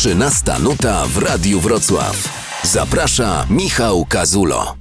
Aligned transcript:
13 0.00 0.58
nuta 0.62 1.06
w 1.06 1.18
Radiu 1.18 1.60
Wrocław. 1.60 2.16
Zaprasza 2.64 3.46
Michał 3.50 4.04
Kazulo. 4.04 4.76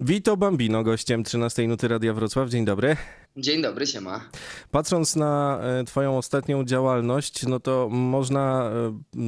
Wito 0.00 0.36
Bambino, 0.36 0.84
gościem 0.84 1.24
13 1.24 1.68
nuty 1.68 1.88
Radia 1.88 2.14
Wrocław. 2.14 2.48
Dzień 2.48 2.64
dobry. 2.64 2.96
Dzień 3.40 3.62
dobry, 3.62 3.86
siema. 3.86 4.20
Patrząc 4.70 5.16
na 5.16 5.60
e, 5.62 5.84
Twoją 5.84 6.18
ostatnią 6.18 6.64
działalność, 6.64 7.46
no 7.46 7.60
to 7.60 7.88
można 7.90 8.70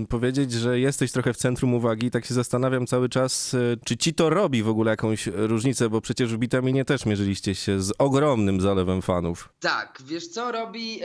e, 0.02 0.06
powiedzieć, 0.06 0.52
że 0.52 0.80
jesteś 0.80 1.12
trochę 1.12 1.32
w 1.32 1.36
centrum 1.36 1.74
uwagi. 1.74 2.10
Tak 2.10 2.24
się 2.24 2.34
zastanawiam 2.34 2.86
cały 2.86 3.08
czas, 3.08 3.54
e, 3.54 3.58
czy 3.84 3.96
ci 3.96 4.14
to 4.14 4.30
robi 4.30 4.62
w 4.62 4.68
ogóle 4.68 4.90
jakąś 4.90 5.26
różnicę, 5.26 5.90
bo 5.90 6.00
przecież 6.00 6.34
w 6.34 6.38
Bitaminie 6.38 6.84
też 6.84 7.06
mierzyliście 7.06 7.54
się 7.54 7.82
z 7.82 7.92
ogromnym 7.98 8.60
zalewem 8.60 9.02
fanów. 9.02 9.48
Tak, 9.60 9.98
wiesz 10.06 10.28
co 10.28 10.52
robi? 10.52 11.00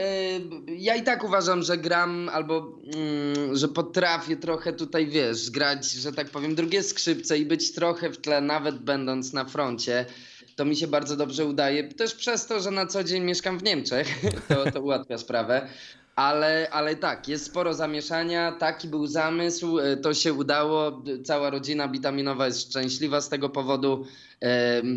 Ja 0.78 0.96
i 0.96 1.02
tak 1.02 1.24
uważam, 1.24 1.62
że 1.62 1.78
gram 1.78 2.28
albo 2.32 2.78
mm, 2.94 3.56
że 3.56 3.68
potrafię 3.68 4.36
trochę 4.36 4.72
tutaj, 4.72 5.06
wiesz, 5.06 5.50
grać, 5.50 5.92
że 5.92 6.12
tak 6.12 6.30
powiem, 6.30 6.54
drugie 6.54 6.82
skrzypce 6.82 7.38
i 7.38 7.46
być 7.46 7.72
trochę 7.72 8.10
w 8.10 8.18
tle, 8.18 8.40
nawet 8.40 8.78
będąc 8.78 9.32
na 9.32 9.44
froncie 9.44 10.06
to 10.56 10.64
mi 10.64 10.76
się 10.76 10.86
bardzo 10.86 11.16
dobrze 11.16 11.46
udaje. 11.46 11.88
Też 11.88 12.14
przez 12.14 12.46
to, 12.46 12.60
że 12.60 12.70
na 12.70 12.86
co 12.86 13.04
dzień 13.04 13.24
mieszkam 13.24 13.58
w 13.58 13.62
Niemczech, 13.62 14.20
to, 14.48 14.70
to 14.70 14.80
ułatwia 14.80 15.18
sprawę. 15.18 15.68
Ale, 16.16 16.68
ale 16.70 16.96
tak, 16.96 17.28
jest 17.28 17.44
sporo 17.44 17.74
zamieszania, 17.74 18.52
taki 18.52 18.88
był 18.88 19.06
zamysł, 19.06 19.78
e, 19.78 19.96
to 19.96 20.14
się 20.14 20.34
udało, 20.34 21.02
cała 21.24 21.50
rodzina 21.50 21.88
witaminowa 21.88 22.46
jest 22.46 22.62
szczęśliwa 22.62 23.20
z 23.20 23.28
tego 23.28 23.48
powodu, 23.48 24.06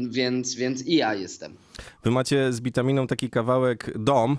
więc, 0.10 0.56
więc 0.56 0.86
i 0.86 0.96
ja 0.96 1.14
jestem. 1.14 1.56
Wy 2.04 2.12
macie 2.12 2.54
z 2.54 2.62
Bitaminą 2.62 3.08
taki 3.08 3.30
kawałek 3.30 3.92
dom, 4.00 4.38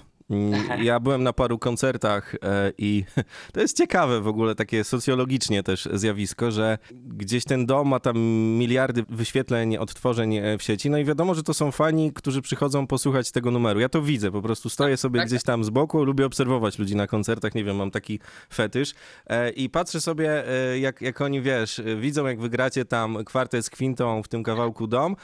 ja 0.82 1.00
byłem 1.00 1.22
na 1.22 1.32
paru 1.32 1.58
koncertach 1.58 2.34
e, 2.34 2.72
i 2.78 3.04
to 3.52 3.60
jest 3.60 3.76
ciekawe 3.76 4.20
w 4.20 4.28
ogóle, 4.28 4.54
takie 4.54 4.84
socjologicznie 4.84 5.62
też 5.62 5.88
zjawisko, 5.92 6.50
że 6.50 6.78
gdzieś 6.92 7.44
ten 7.44 7.66
dom 7.66 7.88
ma 7.88 8.00
tam 8.00 8.18
miliardy 8.58 9.04
wyświetleń, 9.08 9.76
odtworzeń 9.76 10.36
e, 10.36 10.58
w 10.58 10.62
sieci. 10.62 10.90
No 10.90 10.98
i 10.98 11.04
wiadomo, 11.04 11.34
że 11.34 11.42
to 11.42 11.54
są 11.54 11.70
fani, 11.72 12.12
którzy 12.12 12.42
przychodzą 12.42 12.86
posłuchać 12.86 13.30
tego 13.30 13.50
numeru. 13.50 13.80
Ja 13.80 13.88
to 13.88 14.02
widzę, 14.02 14.30
po 14.30 14.42
prostu 14.42 14.70
stoję 14.70 14.94
tak, 14.94 15.00
sobie 15.00 15.20
tak. 15.20 15.28
gdzieś 15.28 15.42
tam 15.42 15.64
z 15.64 15.70
boku, 15.70 16.04
lubię 16.04 16.26
obserwować 16.26 16.78
ludzi 16.78 16.96
na 16.96 17.06
koncertach, 17.06 17.54
nie 17.54 17.64
wiem, 17.64 17.76
mam 17.76 17.90
taki 17.90 18.20
fetysz 18.52 18.94
e, 19.26 19.50
i 19.50 19.70
patrzę 19.70 20.00
sobie, 20.00 20.44
jak, 20.80 21.02
jak 21.02 21.20
oni, 21.20 21.42
wiesz, 21.42 21.82
widzą 22.00 22.26
jak 22.26 22.40
wygracie 22.40 22.84
tam 22.84 23.24
kwartę 23.24 23.62
z 23.62 23.70
kwintą 23.70 24.22
w 24.22 24.28
tym 24.28 24.42
kawałku 24.42 24.86
dom, 24.86 25.16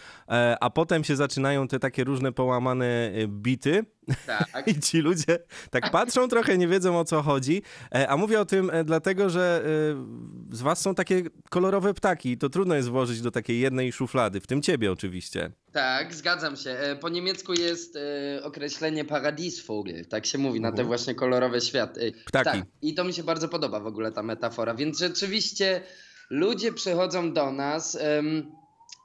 a 0.60 0.70
potem 0.70 1.04
się 1.04 1.16
zaczynają 1.16 1.68
te 1.68 1.78
takie 1.78 2.04
różne 2.04 2.32
połamane 2.32 3.10
bity 3.28 3.84
tak. 4.26 4.68
I 4.68 4.80
ci 4.80 4.98
ludzie 4.98 5.38
tak 5.70 5.90
patrzą 5.90 6.28
trochę, 6.28 6.58
nie 6.58 6.68
wiedzą 6.68 6.98
o 6.98 7.04
co 7.04 7.22
chodzi. 7.22 7.62
E, 7.94 8.08
a 8.08 8.16
mówię 8.16 8.40
o 8.40 8.44
tym 8.44 8.70
e, 8.70 8.84
dlatego, 8.84 9.30
że 9.30 9.64
e, 10.52 10.56
z 10.56 10.62
was 10.62 10.80
są 10.80 10.94
takie 10.94 11.22
kolorowe 11.50 11.94
ptaki. 11.94 12.38
To 12.38 12.48
trudno 12.48 12.74
jest 12.74 12.88
włożyć 12.88 13.20
do 13.20 13.30
takiej 13.30 13.60
jednej 13.60 13.92
szuflady, 13.92 14.40
w 14.40 14.46
tym 14.46 14.62
ciebie 14.62 14.92
oczywiście. 14.92 15.50
Tak, 15.72 16.14
zgadzam 16.14 16.56
się. 16.56 16.76
Po 17.00 17.08
niemiecku 17.08 17.52
jest 17.52 17.98
określenie 18.42 19.04
Paradiesvogel, 19.04 20.06
tak 20.06 20.26
się 20.26 20.38
mówi, 20.38 20.60
na 20.60 20.68
te 20.68 20.72
mhm. 20.72 20.88
właśnie 20.88 21.14
kolorowe 21.14 21.60
światy. 21.60 22.12
Ptaki. 22.26 22.58
Tak. 22.58 22.68
I 22.82 22.94
to 22.94 23.04
mi 23.04 23.12
się 23.12 23.22
bardzo 23.22 23.48
podoba 23.48 23.80
w 23.80 23.86
ogóle 23.86 24.12
ta 24.12 24.22
metafora. 24.22 24.74
Więc 24.74 24.98
rzeczywiście 24.98 25.80
ludzie 26.30 26.72
przychodzą 26.72 27.32
do 27.32 27.52
nas, 27.52 27.98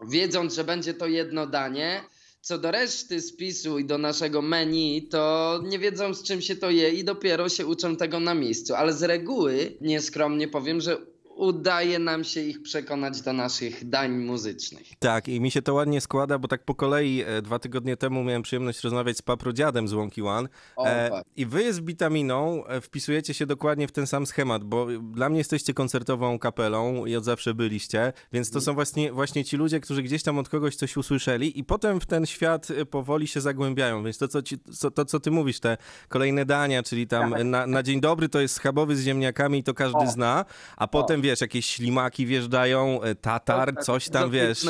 wiedząc, 0.09 0.55
że 0.55 0.63
będzie 0.63 0.93
to 0.93 1.08
jedno 1.08 1.47
danie 1.47 2.02
co 2.42 2.58
do 2.58 2.72
reszty 2.72 3.22
spisu 3.22 3.80
i 3.80 3.86
do 3.86 3.97
naszego 3.97 4.42
menu, 4.42 5.08
to 5.08 5.59
nie 5.64 5.80
wiedzą 5.80 6.14
z 6.14 6.23
czym 6.23 6.42
się 6.42 6.56
to 6.56 6.70
je 6.70 6.89
i 6.89 7.03
dopiero 7.03 7.50
się 7.50 7.66
uczą 7.66 7.95
tego 7.95 8.20
na 8.20 8.33
miejscu. 8.33 8.75
Ale 8.75 8.94
z 8.94 9.03
reguły, 9.03 9.78
nieskromnie 9.81 10.48
powiem, 10.48 10.81
że 10.81 10.98
udaje 11.42 12.00
nam 12.00 12.23
się 12.23 12.42
ich 12.42 12.61
przekonać 12.61 13.22
do 13.22 13.34
naszych 13.34 13.89
dań 13.89 14.11
muzycznych. 14.11 14.88
Tak, 15.00 15.28
i 15.28 15.42
mi 15.42 15.52
się 15.52 15.61
to 15.61 15.73
ładnie 15.73 16.02
składa, 16.02 16.39
bo 16.39 16.48
tak 16.48 16.66
po 16.66 16.76
kolei 16.76 17.23
e, 17.27 17.42
dwa 17.42 17.60
tygodnie 17.60 17.98
temu 17.98 18.23
miałem 18.23 18.42
przyjemność 18.42 18.83
rozmawiać 18.83 19.17
z 19.17 19.21
paprodziadem 19.21 19.88
z 19.88 19.93
Łąki 19.93 20.21
One 20.21 20.49
e, 20.77 21.21
i 21.36 21.45
wy 21.45 21.73
z 21.73 21.82
Bitaminą 21.82 22.65
e, 22.65 22.82
wpisujecie 22.82 23.33
się 23.33 23.45
dokładnie 23.45 23.88
w 23.88 23.92
ten 23.92 24.08
sam 24.08 24.26
schemat, 24.26 24.64
bo 24.64 24.88
dla 25.14 25.30
mnie 25.30 25.38
jesteście 25.38 25.73
koncertową 25.73 26.39
kapelą 26.39 27.05
i 27.05 27.15
od 27.15 27.26
zawsze 27.26 27.54
byliście, 27.54 28.14
więc 28.33 28.49
to 28.49 28.60
mhm. 28.60 28.65
są 28.65 28.73
właśnie, 28.73 29.11
właśnie 29.11 29.45
ci 29.45 29.58
ludzie, 29.58 29.80
którzy 29.80 30.04
gdzieś 30.04 30.23
tam 30.23 30.38
od 30.38 30.49
kogoś 30.49 30.76
coś 30.76 30.98
usłyszeli 30.98 31.60
i 31.60 31.64
potem 31.64 31.99
w 31.99 32.05
ten 32.05 32.26
świat 32.26 32.71
e, 32.71 32.86
powoli 32.86 33.27
się 33.27 33.42
zagłębiają, 33.42 34.04
więc 34.04 34.17
to 34.17 34.27
co, 34.27 34.42
ci, 34.42 34.58
co, 34.60 34.92
to, 34.92 35.05
co 35.05 35.20
ty 35.20 35.32
mówisz, 35.32 35.60
te 35.60 35.77
kolejne 36.08 36.45
dania, 36.45 36.83
czyli 36.83 37.08
tam 37.08 37.32
tak. 37.32 37.44
na, 37.44 37.67
na 37.67 37.83
dzień 37.83 38.02
dobry 38.02 38.30
to 38.30 38.42
jest 38.42 38.55
schabowy 38.55 38.95
z 38.95 39.04
ziemniakami 39.04 39.60
i 39.60 39.64
to 39.64 39.73
każdy 39.73 39.99
o. 39.99 40.08
zna, 40.08 40.45
a 40.77 40.88
potem 40.88 41.20
o. 41.20 41.23
wiesz, 41.23 41.30
jakieś 41.39 41.65
ślimaki 41.65 42.25
wjeżdżają, 42.25 43.02
e, 43.02 43.15
tatar, 43.15 43.75
tak, 43.75 43.83
coś 43.83 44.09
tam, 44.09 44.31
wiesz. 44.31 44.65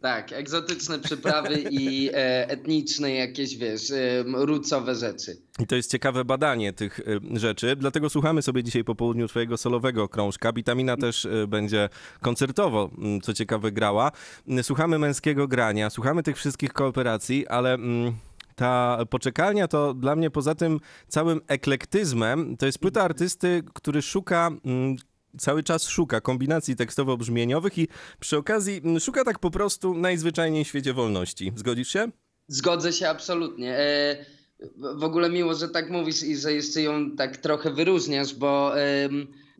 Tak, 0.00 0.32
egzotyczne 0.32 0.98
przyprawy 0.98 1.64
i 1.70 2.10
e, 2.12 2.48
etniczne 2.48 3.14
jakieś, 3.14 3.56
wiesz, 3.56 3.90
e, 3.90 4.24
rucowe 4.26 4.94
rzeczy. 4.94 5.36
I 5.60 5.66
to 5.66 5.76
jest 5.76 5.90
ciekawe 5.90 6.24
badanie 6.24 6.72
tych 6.72 7.00
e, 7.00 7.38
rzeczy, 7.38 7.76
dlatego 7.76 8.10
słuchamy 8.10 8.42
sobie 8.42 8.62
dzisiaj 8.62 8.84
po 8.84 8.94
południu 8.94 9.28
twojego 9.28 9.56
solowego 9.56 10.08
krążka. 10.08 10.52
Witamina 10.52 10.96
też 10.96 11.24
e, 11.24 11.46
będzie 11.46 11.88
koncertowo, 12.20 12.90
co 13.22 13.34
ciekawe, 13.34 13.72
grała. 13.72 14.12
Słuchamy 14.62 14.98
męskiego 14.98 15.48
grania, 15.48 15.90
słuchamy 15.90 16.22
tych 16.22 16.36
wszystkich 16.36 16.72
kooperacji, 16.72 17.46
ale... 17.46 17.74
Mm, 17.74 18.14
ta 18.56 18.98
poczekalnia 19.10 19.68
to 19.68 19.94
dla 19.94 20.16
mnie 20.16 20.30
poza 20.30 20.54
tym 20.54 20.80
całym 21.08 21.40
eklektyzmem, 21.48 22.56
to 22.56 22.66
jest 22.66 22.78
płyta 22.78 23.02
artysty, 23.02 23.62
który 23.74 24.02
szuka 24.02 24.50
mm, 24.64 24.96
cały 25.38 25.62
czas 25.62 25.88
szuka 25.88 26.20
kombinacji 26.20 26.76
tekstowo-brzmieniowych 26.76 27.78
i 27.78 27.88
przy 28.20 28.36
okazji 28.36 28.80
mm, 28.84 29.00
szuka 29.00 29.24
tak 29.24 29.38
po 29.38 29.50
prostu 29.50 29.94
najzwyczajniej 29.94 30.64
w 30.64 30.68
świecie 30.68 30.94
wolności. 30.94 31.52
Zgodzisz 31.56 31.88
się? 31.88 32.10
Zgodzę 32.48 32.92
się 32.92 33.08
absolutnie. 33.08 33.78
E, 33.78 34.16
w 34.94 35.04
ogóle 35.04 35.30
miło, 35.30 35.54
że 35.54 35.68
tak 35.68 35.90
mówisz 35.90 36.22
i 36.22 36.36
że 36.36 36.52
jeszcze 36.52 36.82
ją 36.82 37.10
tak 37.10 37.36
trochę 37.36 37.70
wyróżniasz, 37.70 38.34
bo 38.34 38.72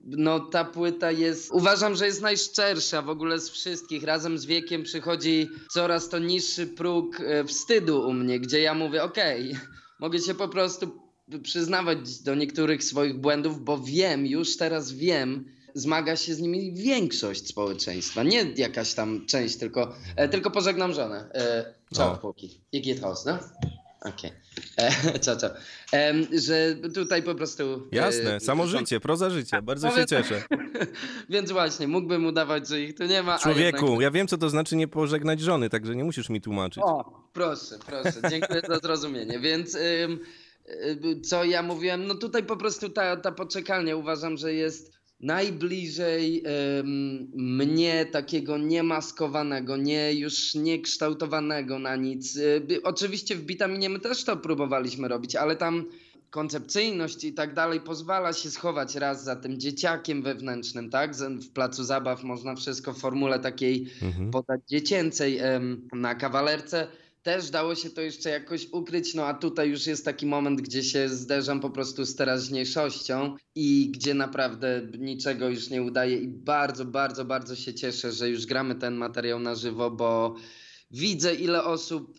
no 0.07 0.41
ta 0.41 0.65
płyta 0.65 1.11
jest, 1.11 1.51
uważam, 1.53 1.95
że 1.95 2.07
jest 2.07 2.23
najszczersza 2.23 3.03
w 3.03 3.09
ogóle 3.09 3.41
z 3.41 3.51
wszystkich. 3.51 4.05
Razem 4.05 4.39
z 4.39 4.47
wiekiem 4.47 4.83
przychodzi 4.83 5.49
coraz 5.71 6.09
to 6.09 6.19
niższy 6.19 6.67
próg 6.67 7.21
e, 7.21 7.45
wstydu 7.45 8.09
u 8.09 8.13
mnie, 8.13 8.41
gdzie 8.41 8.61
ja 8.61 8.75
mówię, 8.75 9.03
okej, 9.03 9.51
okay, 9.51 9.61
mogę 10.01 10.19
się 10.19 10.35
po 10.35 10.49
prostu 10.49 11.05
przyznawać 11.43 12.23
do 12.23 12.35
niektórych 12.35 12.85
swoich 12.85 13.21
błędów, 13.21 13.65
bo 13.65 13.79
wiem, 13.79 14.27
już 14.27 14.57
teraz 14.57 14.93
wiem, 14.93 15.45
zmaga 15.75 16.17
się 16.17 16.35
z 16.35 16.41
nimi 16.41 16.73
większość 16.73 17.49
społeczeństwa. 17.49 18.23
Nie 18.23 18.47
jakaś 18.57 18.95
tam 18.95 19.27
część, 19.27 19.57
tylko, 19.57 19.95
e, 20.17 20.29
tylko 20.29 20.51
pożegnam 20.51 20.93
żonę. 20.93 21.31
E, 21.35 21.75
ciao, 21.95 22.17
chłopaki. 22.17 22.61
Jak 22.73 22.85
geht 22.85 23.03
raus, 23.03 23.25
no? 23.25 23.39
Okej. 24.05 24.31
Okay. 24.77 24.87
E, 25.15 25.21
ciao, 25.25 25.37
ciao. 25.37 25.51
E, 25.93 26.15
że 26.33 26.77
tutaj 26.95 27.23
po 27.23 27.35
prostu... 27.35 27.89
E, 27.93 27.97
Jasne, 27.97 28.41
samo 28.41 28.67
życie, 28.67 29.01
proza 29.01 29.31
życie. 29.31 29.63
Bardzo 29.63 29.91
się 29.91 30.07
cieszę. 30.07 30.43
Więc 31.31 31.53
właśnie, 31.53 31.89
mógłbym 31.89 32.27
udawać, 32.27 32.69
że 32.69 32.81
ich 32.81 32.95
tu 32.95 33.05
nie 33.05 33.23
ma. 33.23 33.39
Człowieku, 33.39 33.85
jednak... 33.87 34.01
ja 34.01 34.11
wiem, 34.11 34.29
co 34.29 34.39
to 34.39 34.51
znaczy 34.51 34.77
nie 34.77 34.89
pożegnać 34.89 35.41
żony, 35.41 35.71
także 35.71 35.97
nie 35.97 36.05
musisz 36.05 36.29
mi 36.29 36.41
tłumaczyć. 36.41 36.83
O, 36.87 37.23
proszę, 37.33 37.79
proszę. 37.87 38.13
Dziękuję 38.31 38.63
za 38.69 38.79
zrozumienie. 38.79 39.39
Więc... 39.39 39.75
Ym, 39.75 40.21
y, 40.69 41.21
co 41.21 41.45
ja 41.45 41.63
mówiłem, 41.63 42.07
no 42.07 42.15
tutaj 42.15 42.43
po 42.43 42.57
prostu 42.57 42.89
ta, 42.89 43.17
ta 43.17 43.33
poczekalnia 43.33 43.97
uważam, 43.97 44.37
że 44.37 44.55
jest 44.55 44.95
najbliżej 45.21 46.43
mnie 47.35 48.07
takiego 48.07 48.59
niemaskowanego, 48.59 49.77
nie 49.77 50.15
już 50.15 50.55
niekształtowanego 50.55 51.79
na 51.79 51.97
nic. 51.97 52.37
Y, 52.37 52.83
oczywiście 52.83 53.37
w 53.37 53.45
Bitaminie 53.45 53.91
my 53.91 53.99
też 53.99 54.25
to 54.25 54.37
próbowaliśmy 54.37 55.09
robić, 55.09 55.37
ale 55.37 55.57
tam 55.57 55.85
koncepcyjność 56.31 57.25
i 57.25 57.33
tak 57.33 57.55
dalej 57.55 57.81
pozwala 57.81 58.33
się 58.33 58.51
schować 58.51 58.95
raz 58.95 59.25
za 59.25 59.37
tym 59.37 59.61
dzieciakiem 59.61 60.23
wewnętrznym, 60.23 60.91
tak? 60.91 61.15
W 61.17 61.49
placu 61.49 61.85
zabaw 61.85 62.25
można 62.25 62.55
wszystko 62.55 62.93
w 62.93 62.99
formule 62.99 63.39
takiej 63.39 63.89
mhm. 64.03 64.31
podać 64.31 64.61
dziecięcej 64.69 65.41
na 65.93 66.15
kawalerce 66.15 66.87
też 67.25 67.51
dało 67.51 67.75
się 67.75 67.91
to 67.91 68.01
jeszcze 68.01 68.31
jakoś 68.31 68.69
ukryć, 68.73 69.15
no 69.15 69.27
a 69.27 69.35
tutaj 69.35 69.71
już 69.71 69.87
jest 69.87 70.05
taki 70.05 70.27
moment, 70.27 70.61
gdzie 70.61 70.83
się 70.83 71.09
zderzam 71.09 71.61
po 71.61 71.71
prostu 71.71 72.05
z 72.05 72.17
teraźniejszością 72.17 73.37
i 73.55 73.91
gdzie 73.91 74.15
naprawdę 74.15 74.89
niczego 74.99 75.49
już 75.49 75.71
nie 75.71 75.83
udaje 75.83 76.19
i 76.19 76.29
bardzo, 76.29 76.85
bardzo, 76.85 77.25
bardzo 77.25 77.57
się 77.57 77.75
cieszę, 77.75 78.13
że 78.13 78.29
już 78.31 78.47
gramy 78.47 78.75
ten 78.75 78.95
materiał 78.95 79.41
na 79.41 79.55
żywo, 79.55 79.91
bo 79.91 80.37
widzę 80.91 81.35
ile 81.35 81.65
osób 81.65 82.19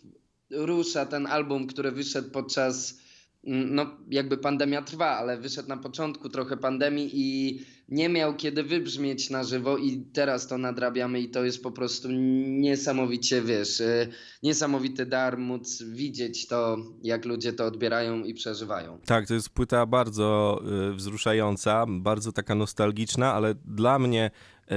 rusza 0.50 1.06
ten 1.06 1.26
album, 1.26 1.66
który 1.66 1.92
wyszedł 1.92 2.30
podczas 2.30 2.98
no 3.46 3.86
jakby 4.10 4.36
pandemia 4.36 4.82
trwa, 4.82 5.06
ale 5.06 5.38
wyszedł 5.38 5.68
na 5.68 5.76
początku 5.76 6.28
trochę 6.28 6.56
pandemii 6.56 7.10
i 7.12 7.60
nie 7.88 8.08
miał 8.08 8.36
kiedy 8.36 8.62
wybrzmieć 8.62 9.30
na 9.30 9.44
żywo 9.44 9.78
i 9.78 10.04
teraz 10.12 10.46
to 10.46 10.58
nadrabiamy 10.58 11.20
i 11.20 11.28
to 11.28 11.44
jest 11.44 11.62
po 11.62 11.70
prostu 11.70 12.08
niesamowicie, 12.46 13.42
wiesz, 13.42 13.80
y, 13.80 14.08
niesamowity 14.42 15.06
dar 15.06 15.38
móc 15.38 15.82
widzieć 15.82 16.46
to, 16.46 16.76
jak 17.02 17.24
ludzie 17.24 17.52
to 17.52 17.64
odbierają 17.64 18.24
i 18.24 18.34
przeżywają. 18.34 18.98
Tak, 19.04 19.26
to 19.26 19.34
jest 19.34 19.50
płyta 19.50 19.86
bardzo 19.86 20.60
y, 20.90 20.94
wzruszająca, 20.94 21.86
bardzo 21.88 22.32
taka 22.32 22.54
nostalgiczna, 22.54 23.32
ale 23.32 23.54
dla 23.54 23.98
mnie 23.98 24.30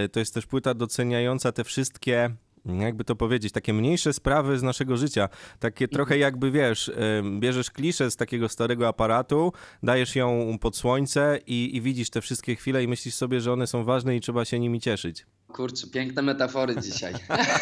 y, 0.05 0.09
to 0.09 0.19
jest 0.19 0.33
też 0.33 0.45
płyta 0.45 0.73
doceniająca 0.73 1.51
te 1.51 1.63
wszystkie 1.63 2.29
jakby 2.65 3.03
to 3.03 3.15
powiedzieć, 3.15 3.53
takie 3.53 3.73
mniejsze 3.73 4.13
sprawy 4.13 4.59
z 4.59 4.63
naszego 4.63 4.97
życia. 4.97 5.29
Takie 5.59 5.85
Mhm. 5.85 5.95
trochę 5.95 6.17
jakby, 6.17 6.51
wiesz, 6.51 6.91
bierzesz 7.39 7.71
kliszę 7.71 8.11
z 8.11 8.15
takiego 8.15 8.49
starego 8.49 8.87
aparatu, 8.87 9.53
dajesz 9.83 10.15
ją 10.15 10.57
pod 10.61 10.77
słońce 10.77 11.39
i, 11.47 11.75
i 11.75 11.81
widzisz 11.81 12.09
te 12.09 12.21
wszystkie 12.21 12.55
chwile 12.55 12.83
i 12.83 12.87
myślisz 12.87 13.15
sobie, 13.15 13.41
że 13.41 13.53
one 13.53 13.67
są 13.67 13.83
ważne 13.83 14.15
i 14.15 14.21
trzeba 14.21 14.45
się 14.45 14.59
nimi 14.59 14.79
cieszyć. 14.79 15.25
Kurczę, 15.53 15.87
piękne 15.87 16.21
metafory 16.21 16.75
dzisiaj. 16.81 17.13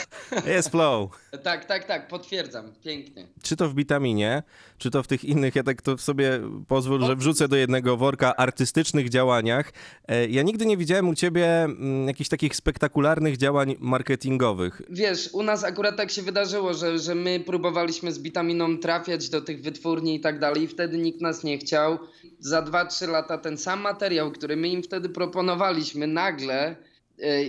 Jest 0.55 0.69
flow. 0.69 1.11
tak, 1.43 1.65
tak, 1.65 1.83
tak, 1.85 2.07
potwierdzam, 2.07 2.71
pięknie. 2.83 3.27
Czy 3.43 3.55
to 3.55 3.69
w 3.69 3.73
Bitaminie, 3.73 4.43
czy 4.77 4.91
to 4.91 5.03
w 5.03 5.07
tych 5.07 5.23
innych, 5.25 5.55
ja 5.55 5.63
tak 5.63 5.81
to 5.81 5.97
sobie 5.97 6.39
pozwól, 6.67 7.05
że 7.05 7.15
wrzucę 7.15 7.47
do 7.47 7.55
jednego 7.55 7.97
worka 7.97 8.35
artystycznych 8.35 9.09
działaniach. 9.09 9.71
E, 10.07 10.27
Ja 10.27 10.43
nigdy 10.43 10.65
nie 10.65 10.77
widziałem 10.77 11.09
u 11.09 11.15
ciebie 11.15 11.63
mm, 11.63 12.07
jakichś 12.07 12.29
takich 12.29 12.55
spektakularnych 12.55 13.37
działań 13.37 13.75
marketingowych. 13.79 14.81
Wiesz, 14.89 15.29
u 15.33 15.43
nas 15.43 15.63
akurat 15.63 15.97
tak 15.97 16.11
się 16.11 16.21
wydarzyło, 16.21 16.73
że, 16.73 16.99
że 16.99 17.15
my 17.15 17.39
próbowaliśmy 17.39 18.11
z 18.11 18.19
Bitaminą 18.19 18.77
trafiać 18.77 19.29
do 19.29 19.41
tych 19.41 19.61
wytwórni 19.61 20.15
i 20.15 20.19
tak 20.19 20.39
dalej 20.39 20.63
i 20.63 20.67
wtedy 20.67 20.97
nikt 20.97 21.21
nas 21.21 21.43
nie 21.43 21.57
chciał. 21.57 21.99
Za 22.39 22.61
2-3 22.61 23.09
lata 23.09 23.37
ten 23.37 23.57
sam 23.57 23.81
materiał, 23.81 24.31
który 24.31 24.55
my 24.55 24.67
im 24.69 24.83
wtedy 24.83 25.09
proponowaliśmy, 25.09 26.07
nagle, 26.07 26.75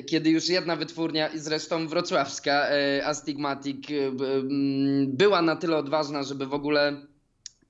kiedy 0.07 0.31
już 0.31 0.49
jedna 0.49 0.77
wytwórnia, 0.77 1.29
i 1.29 1.39
zresztą 1.39 1.89
wrocławska, 1.89 2.69
e, 2.69 3.07
Astigmatic, 3.07 3.91
e, 3.91 3.93
była 5.07 5.43
na 5.43 5.57
tyle 5.57 5.77
odważna, 5.77 6.23
żeby 6.23 6.47
w 6.47 6.55
ogóle 6.55 7.07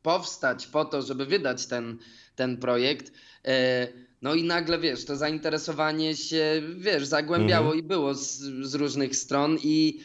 powstać 0.03 0.67
po 0.67 0.85
to, 0.85 1.03
żeby 1.03 1.27
wydać 1.27 1.67
ten, 1.67 1.99
ten 2.37 2.56
projekt. 2.56 3.12
E, 3.45 3.89
No 4.23 4.35
i 4.35 4.43
nagle, 4.45 4.79
wiesz, 4.79 5.05
to 5.05 5.17
zainteresowanie 5.17 6.17
się, 6.17 6.62
wiesz, 6.79 7.06
zagłębiało 7.06 7.75
i 7.75 7.83
było 7.83 8.15
z, 8.15 8.39
z 8.62 8.75
różnych 8.75 9.17
stron 9.17 9.59
i, 9.62 10.01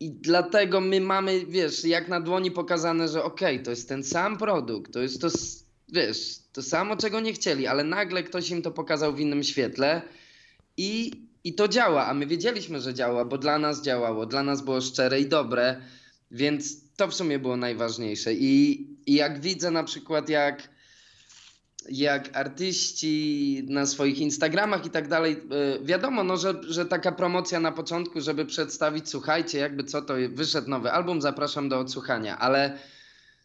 i 0.00 0.10
dlatego 0.10 0.80
my 0.80 1.00
mamy, 1.00 1.46
wiesz, 1.46 1.84
jak 1.84 2.08
na 2.08 2.20
dłoni 2.20 2.50
pokazane, 2.50 3.08
że 3.08 3.24
okej, 3.24 3.62
to 3.62 3.70
jest 3.70 3.88
ten 3.88 4.04
sam 4.04 4.38
produkt, 4.38 4.92
to 4.92 5.02
jest 5.02 5.20
to, 5.20 5.28
wiesz, 5.88 6.18
to 6.52 6.62
samo, 6.62 6.96
czego 6.96 7.20
nie 7.20 7.32
chcieli, 7.32 7.66
ale 7.66 7.84
nagle 7.84 8.22
ktoś 8.22 8.50
im 8.50 8.62
to 8.62 8.70
pokazał 8.70 9.14
w 9.14 9.20
innym 9.20 9.42
świetle 9.42 10.02
i, 10.76 11.12
i 11.44 11.54
to 11.54 11.68
działa, 11.68 12.06
a 12.06 12.14
my 12.14 12.26
wiedzieliśmy, 12.26 12.80
że 12.80 12.94
działa, 12.94 13.24
bo 13.24 13.38
dla 13.38 13.58
nas 13.58 13.82
działało, 13.82 14.26
dla 14.26 14.42
nas 14.42 14.62
było 14.62 14.80
szczere 14.80 15.20
i 15.20 15.26
dobre, 15.26 15.80
więc 16.30 16.82
to 16.96 17.08
w 17.08 17.14
sumie 17.14 17.38
było 17.38 17.56
najważniejsze. 17.56 18.34
I, 18.34 18.86
i 19.06 19.14
jak 19.14 19.40
widzę 19.40 19.70
na 19.70 19.84
przykład, 19.84 20.28
jak, 20.28 20.68
jak 21.88 22.36
artyści 22.36 23.62
na 23.68 23.86
swoich 23.86 24.18
Instagramach 24.18 24.86
i 24.86 24.90
tak 24.90 25.08
dalej, 25.08 25.36
y, 25.82 25.84
wiadomo, 25.84 26.24
no, 26.24 26.36
że, 26.36 26.60
że 26.68 26.86
taka 26.86 27.12
promocja 27.12 27.60
na 27.60 27.72
początku, 27.72 28.20
żeby 28.20 28.46
przedstawić, 28.46 29.08
słuchajcie, 29.08 29.58
jakby 29.58 29.84
co 29.84 30.02
to 30.02 30.14
wyszedł 30.28 30.70
nowy 30.70 30.92
album, 30.92 31.22
zapraszam 31.22 31.68
do 31.68 31.78
odsłuchania, 31.78 32.38
ale 32.38 32.78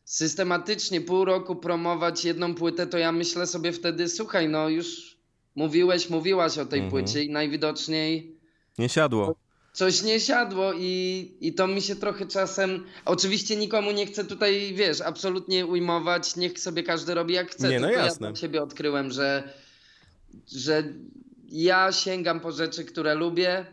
systematycznie 0.06 1.02
pół 1.02 1.26
roku 1.26 1.56
promować 1.56 2.26
jedną 2.26 2.56
płytę, 2.56 2.88
to 2.88 2.98
ja 2.98 3.12
myślę 3.12 3.48
sobie 3.48 3.72
wtedy, 3.72 4.10
słuchaj, 4.10 4.50
no 4.50 4.70
już 4.70 5.17
mówiłeś, 5.58 6.10
mówiłaś 6.10 6.58
o 6.58 6.66
tej 6.66 6.80
Mhm. 6.80 6.90
płycie 6.92 7.24
i 7.24 7.30
najwidoczniej 7.30 8.36
Nie 8.78 8.90
siadło. 8.90 9.36
coś 9.74 10.04
nie 10.04 10.20
siadło 10.20 10.74
i, 10.74 11.32
i 11.42 11.54
to 11.54 11.68
mi 11.68 11.82
się 11.82 11.96
trochę 11.96 12.26
czasem. 12.28 12.84
Oczywiście 13.06 13.56
nikomu 13.56 13.92
nie 13.92 14.06
chcę 14.06 14.26
tutaj, 14.26 14.74
wiesz, 14.76 15.02
absolutnie 15.02 15.66
ujmować, 15.66 16.36
niech 16.36 16.60
sobie 16.60 16.84
każdy 16.84 17.14
robi 17.14 17.34
jak 17.34 17.52
chce. 17.52 17.70
Nie, 17.70 17.80
no 17.80 17.88
tylko 17.88 18.04
jasne. 18.04 18.28
Ja 18.30 18.36
siebie 18.36 18.64
odkryłem, 18.64 19.12
że, 19.12 19.54
że 20.56 20.84
ja 21.50 21.92
sięgam 21.92 22.40
po 22.40 22.52
rzeczy, 22.52 22.86
które 22.86 23.16
lubię, 23.16 23.66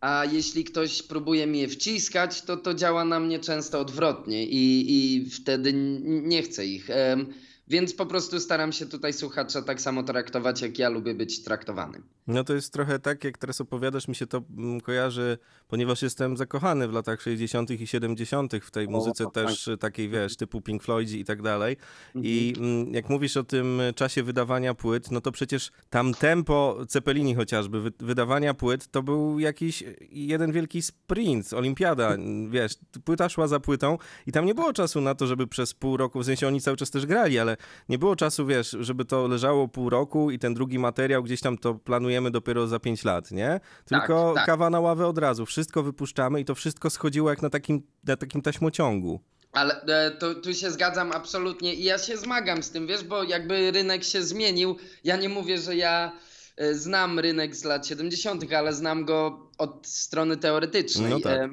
a 0.00 0.24
jeśli 0.32 0.64
ktoś 0.64 1.02
próbuje 1.02 1.46
mi 1.46 1.58
je 1.58 1.68
wciskać, 1.68 2.42
to 2.42 2.56
to 2.56 2.74
działa 2.74 3.04
na 3.04 3.20
mnie 3.20 3.38
często 3.38 3.80
odwrotnie 3.80 4.44
i, 4.46 4.86
i 4.94 5.30
wtedy 5.30 5.72
nie 6.02 6.42
chcę 6.42 6.66
ich. 6.66 6.90
Em, 6.90 7.26
Więc 7.70 7.94
po 7.94 8.06
prostu 8.06 8.40
staram 8.40 8.72
się 8.72 8.86
tutaj 8.86 9.12
słuchacza 9.12 9.62
tak 9.62 9.80
samo 9.80 10.02
traktować, 10.02 10.62
jak 10.62 10.78
ja 10.78 10.88
lubię 10.88 11.14
być 11.14 11.42
traktowany. 11.42 12.02
No 12.26 12.44
to 12.44 12.54
jest 12.54 12.72
trochę 12.72 12.98
tak, 12.98 13.24
jak 13.24 13.38
teraz 13.38 13.60
opowiadasz, 13.60 14.08
mi 14.08 14.14
się 14.14 14.26
to 14.26 14.42
mm, 14.56 14.80
kojarzy, 14.80 15.38
ponieważ 15.68 16.02
jestem 16.02 16.36
zakochany 16.36 16.88
w 16.88 16.92
latach 16.92 17.22
60. 17.22 17.70
i 17.70 17.86
70. 17.86 18.52
w 18.62 18.70
tej 18.70 18.88
muzyce 18.88 19.24
tak. 19.24 19.32
też 19.32 19.68
y, 19.68 19.76
takiej, 19.78 20.08
wiesz, 20.08 20.36
typu 20.36 20.60
Pink 20.60 20.82
Floyd 20.82 21.10
i 21.10 21.24
tak 21.24 21.42
dalej. 21.42 21.76
I 22.14 22.54
mm, 22.58 22.94
jak 22.94 23.08
mówisz 23.08 23.36
o 23.36 23.44
tym 23.44 23.80
czasie 23.94 24.22
wydawania 24.22 24.74
płyt, 24.74 25.10
no 25.10 25.20
to 25.20 25.32
przecież 25.32 25.70
tam 25.90 26.14
tempo 26.14 26.78
Cepelini 26.88 27.34
chociażby, 27.34 27.80
wy, 27.80 27.92
wydawania 27.98 28.54
płyt, 28.54 28.86
to 28.86 29.02
był 29.02 29.38
jakiś 29.38 29.84
jeden 30.10 30.52
wielki 30.52 30.82
sprint, 30.82 31.52
olimpiada, 31.52 32.14
n- 32.14 32.50
wiesz, 32.50 32.72
płyta 33.04 33.28
szła 33.28 33.46
za 33.46 33.60
płytą 33.60 33.98
i 34.26 34.32
tam 34.32 34.46
nie 34.46 34.54
było 34.54 34.72
czasu 34.72 35.00
na 35.00 35.14
to, 35.14 35.26
żeby 35.26 35.46
przez 35.46 35.74
pół 35.74 35.96
roku, 35.96 36.20
w 36.20 36.24
sensie 36.24 36.48
oni 36.48 36.60
cały 36.60 36.76
czas 36.76 36.90
też 36.90 37.06
grali, 37.06 37.38
ale 37.38 37.56
nie 37.88 37.98
było 37.98 38.16
czasu, 38.16 38.46
wiesz, 38.46 38.76
żeby 38.80 39.04
to 39.04 39.28
leżało 39.28 39.68
pół 39.68 39.90
roku 39.90 40.30
i 40.30 40.38
ten 40.38 40.54
drugi 40.54 40.78
materiał 40.78 41.22
gdzieś 41.22 41.40
tam 41.40 41.58
to 41.58 41.74
planujemy 41.74 42.30
dopiero 42.30 42.66
za 42.66 42.78
pięć 42.78 43.04
lat, 43.04 43.30
nie? 43.30 43.60
Tylko 43.84 44.32
tak. 44.34 44.46
kawa 44.46 44.70
na 44.70 44.80
ławę 44.80 45.06
od 45.06 45.18
razu, 45.18 45.46
wszystko 45.46 45.82
wypuszczamy 45.82 46.40
i 46.40 46.44
to 46.44 46.54
wszystko 46.54 46.90
schodziło 46.90 47.30
jak 47.30 47.42
na 47.42 47.50
takim, 47.50 47.82
na 48.04 48.16
takim 48.16 48.42
taśmociągu. 48.42 49.20
Ale 49.52 49.82
e, 49.82 50.10
to, 50.10 50.34
tu 50.34 50.54
się 50.54 50.70
zgadzam 50.70 51.12
absolutnie 51.12 51.74
i 51.74 51.84
ja 51.84 51.98
się 51.98 52.16
zmagam 52.16 52.62
z 52.62 52.70
tym, 52.70 52.86
wiesz, 52.86 53.04
bo 53.04 53.22
jakby 53.22 53.70
rynek 53.70 54.04
się 54.04 54.22
zmienił. 54.22 54.76
Ja 55.04 55.16
nie 55.16 55.28
mówię, 55.28 55.58
że 55.58 55.76
ja 55.76 56.12
e, 56.56 56.74
znam 56.74 57.18
rynek 57.18 57.56
z 57.56 57.64
lat 57.64 57.86
70., 57.86 58.52
ale 58.52 58.72
znam 58.72 59.04
go 59.04 59.50
od 59.58 59.86
strony 59.86 60.36
teoretycznej. 60.36 61.10
No 61.10 61.20
tak. 61.20 61.50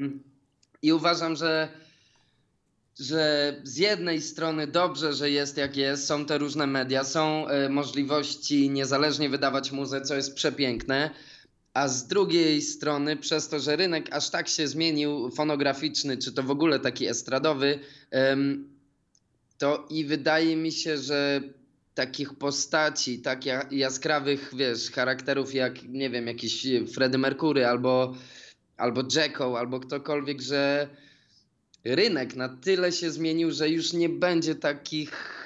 I 0.81 0.93
uważam, 0.93 1.35
że, 1.35 1.69
że 2.99 3.55
z 3.63 3.77
jednej 3.77 4.21
strony 4.21 4.67
dobrze, 4.67 5.13
że 5.13 5.29
jest 5.29 5.57
jak 5.57 5.77
jest, 5.77 6.05
są 6.07 6.25
te 6.25 6.37
różne 6.37 6.67
media, 6.67 7.03
są 7.03 7.47
e, 7.47 7.69
możliwości 7.69 8.69
niezależnie 8.69 9.29
wydawać 9.29 9.71
muzę, 9.71 10.01
co 10.01 10.15
jest 10.15 10.35
przepiękne. 10.35 11.09
A 11.73 11.87
z 11.87 12.07
drugiej 12.07 12.61
strony, 12.61 13.17
przez 13.17 13.49
to, 13.49 13.59
że 13.59 13.75
rynek 13.75 14.15
aż 14.15 14.29
tak 14.29 14.47
się 14.47 14.67
zmienił, 14.67 15.31
fonograficzny, 15.31 16.17
czy 16.17 16.31
to 16.33 16.43
w 16.43 16.51
ogóle 16.51 16.79
taki 16.79 17.07
estradowy, 17.07 17.79
to 19.57 19.87
i 19.89 20.05
wydaje 20.05 20.55
mi 20.55 20.71
się, 20.71 20.97
że 20.97 21.41
takich 21.93 22.33
postaci, 22.33 23.19
tak 23.19 23.45
ja- 23.45 23.67
jaskrawych, 23.71 24.51
wiesz, 24.55 24.91
charakterów 24.91 25.53
jak, 25.53 25.83
nie 25.83 26.09
wiem, 26.09 26.27
jakiś 26.27 26.67
Freddie 26.93 27.17
Mercury 27.17 27.65
albo, 27.65 28.15
albo 28.77 29.03
Jacko, 29.15 29.59
albo 29.59 29.79
ktokolwiek, 29.79 30.41
że 30.41 30.87
rynek 31.83 32.35
na 32.35 32.49
tyle 32.49 32.91
się 32.91 33.11
zmienił, 33.11 33.51
że 33.51 33.69
już 33.69 33.93
nie 33.93 34.09
będzie 34.09 34.55
takich 34.55 35.37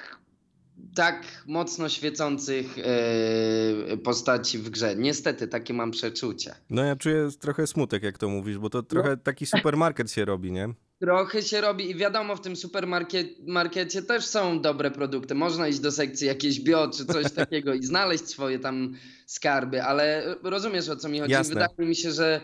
tak 0.94 1.22
mocno 1.46 1.88
świecących 1.88 2.66
e, 2.78 3.96
postaci 3.96 4.58
w 4.58 4.70
grze. 4.70 4.96
Niestety, 4.96 5.48
takie 5.48 5.74
mam 5.74 5.90
przeczucie. 5.90 6.54
No 6.70 6.84
ja 6.84 6.96
czuję 6.96 7.28
trochę 7.40 7.66
smutek, 7.66 8.02
jak 8.02 8.18
to 8.18 8.28
mówisz, 8.28 8.58
bo 8.58 8.70
to 8.70 8.82
trochę 8.82 9.16
taki 9.16 9.46
supermarket 9.46 10.10
się 10.10 10.24
robi, 10.24 10.52
nie? 10.52 10.68
Trochę 10.98 11.42
się 11.42 11.60
robi 11.60 11.90
i 11.90 11.94
wiadomo, 11.94 12.36
w 12.36 12.40
tym 12.40 12.56
supermarkecie 12.56 14.02
też 14.02 14.24
są 14.24 14.60
dobre 14.60 14.90
produkty. 14.90 15.34
Można 15.34 15.68
iść 15.68 15.78
do 15.78 15.92
sekcji 15.92 16.26
jakieś 16.26 16.60
bio 16.60 16.90
czy 16.96 17.06
coś 17.06 17.32
takiego 17.42 17.74
i 17.74 17.82
znaleźć 17.82 18.28
swoje 18.28 18.58
tam 18.58 18.94
skarby, 19.26 19.82
ale 19.82 20.34
rozumiesz 20.42 20.88
o 20.88 20.96
co 20.96 21.08
mi 21.08 21.20
chodzi. 21.20 21.32
Jasne. 21.32 21.54
Wydaje 21.54 21.88
mi 21.88 21.96
się, 21.96 22.12
że, 22.12 22.40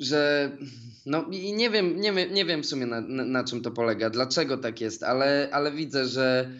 że 0.00 0.50
no 1.06 1.24
i 1.30 1.52
nie 1.52 1.70
wiem, 1.70 2.00
nie 2.00 2.12
wiem, 2.12 2.34
nie 2.34 2.44
wiem 2.44 2.62
w 2.62 2.66
sumie 2.66 2.86
na, 2.86 3.00
na, 3.00 3.24
na 3.24 3.44
czym 3.44 3.60
to 3.62 3.70
polega, 3.70 4.10
dlaczego 4.10 4.56
tak 4.56 4.80
jest, 4.80 5.02
ale, 5.02 5.48
ale 5.52 5.72
widzę, 5.72 6.06
że 6.06 6.50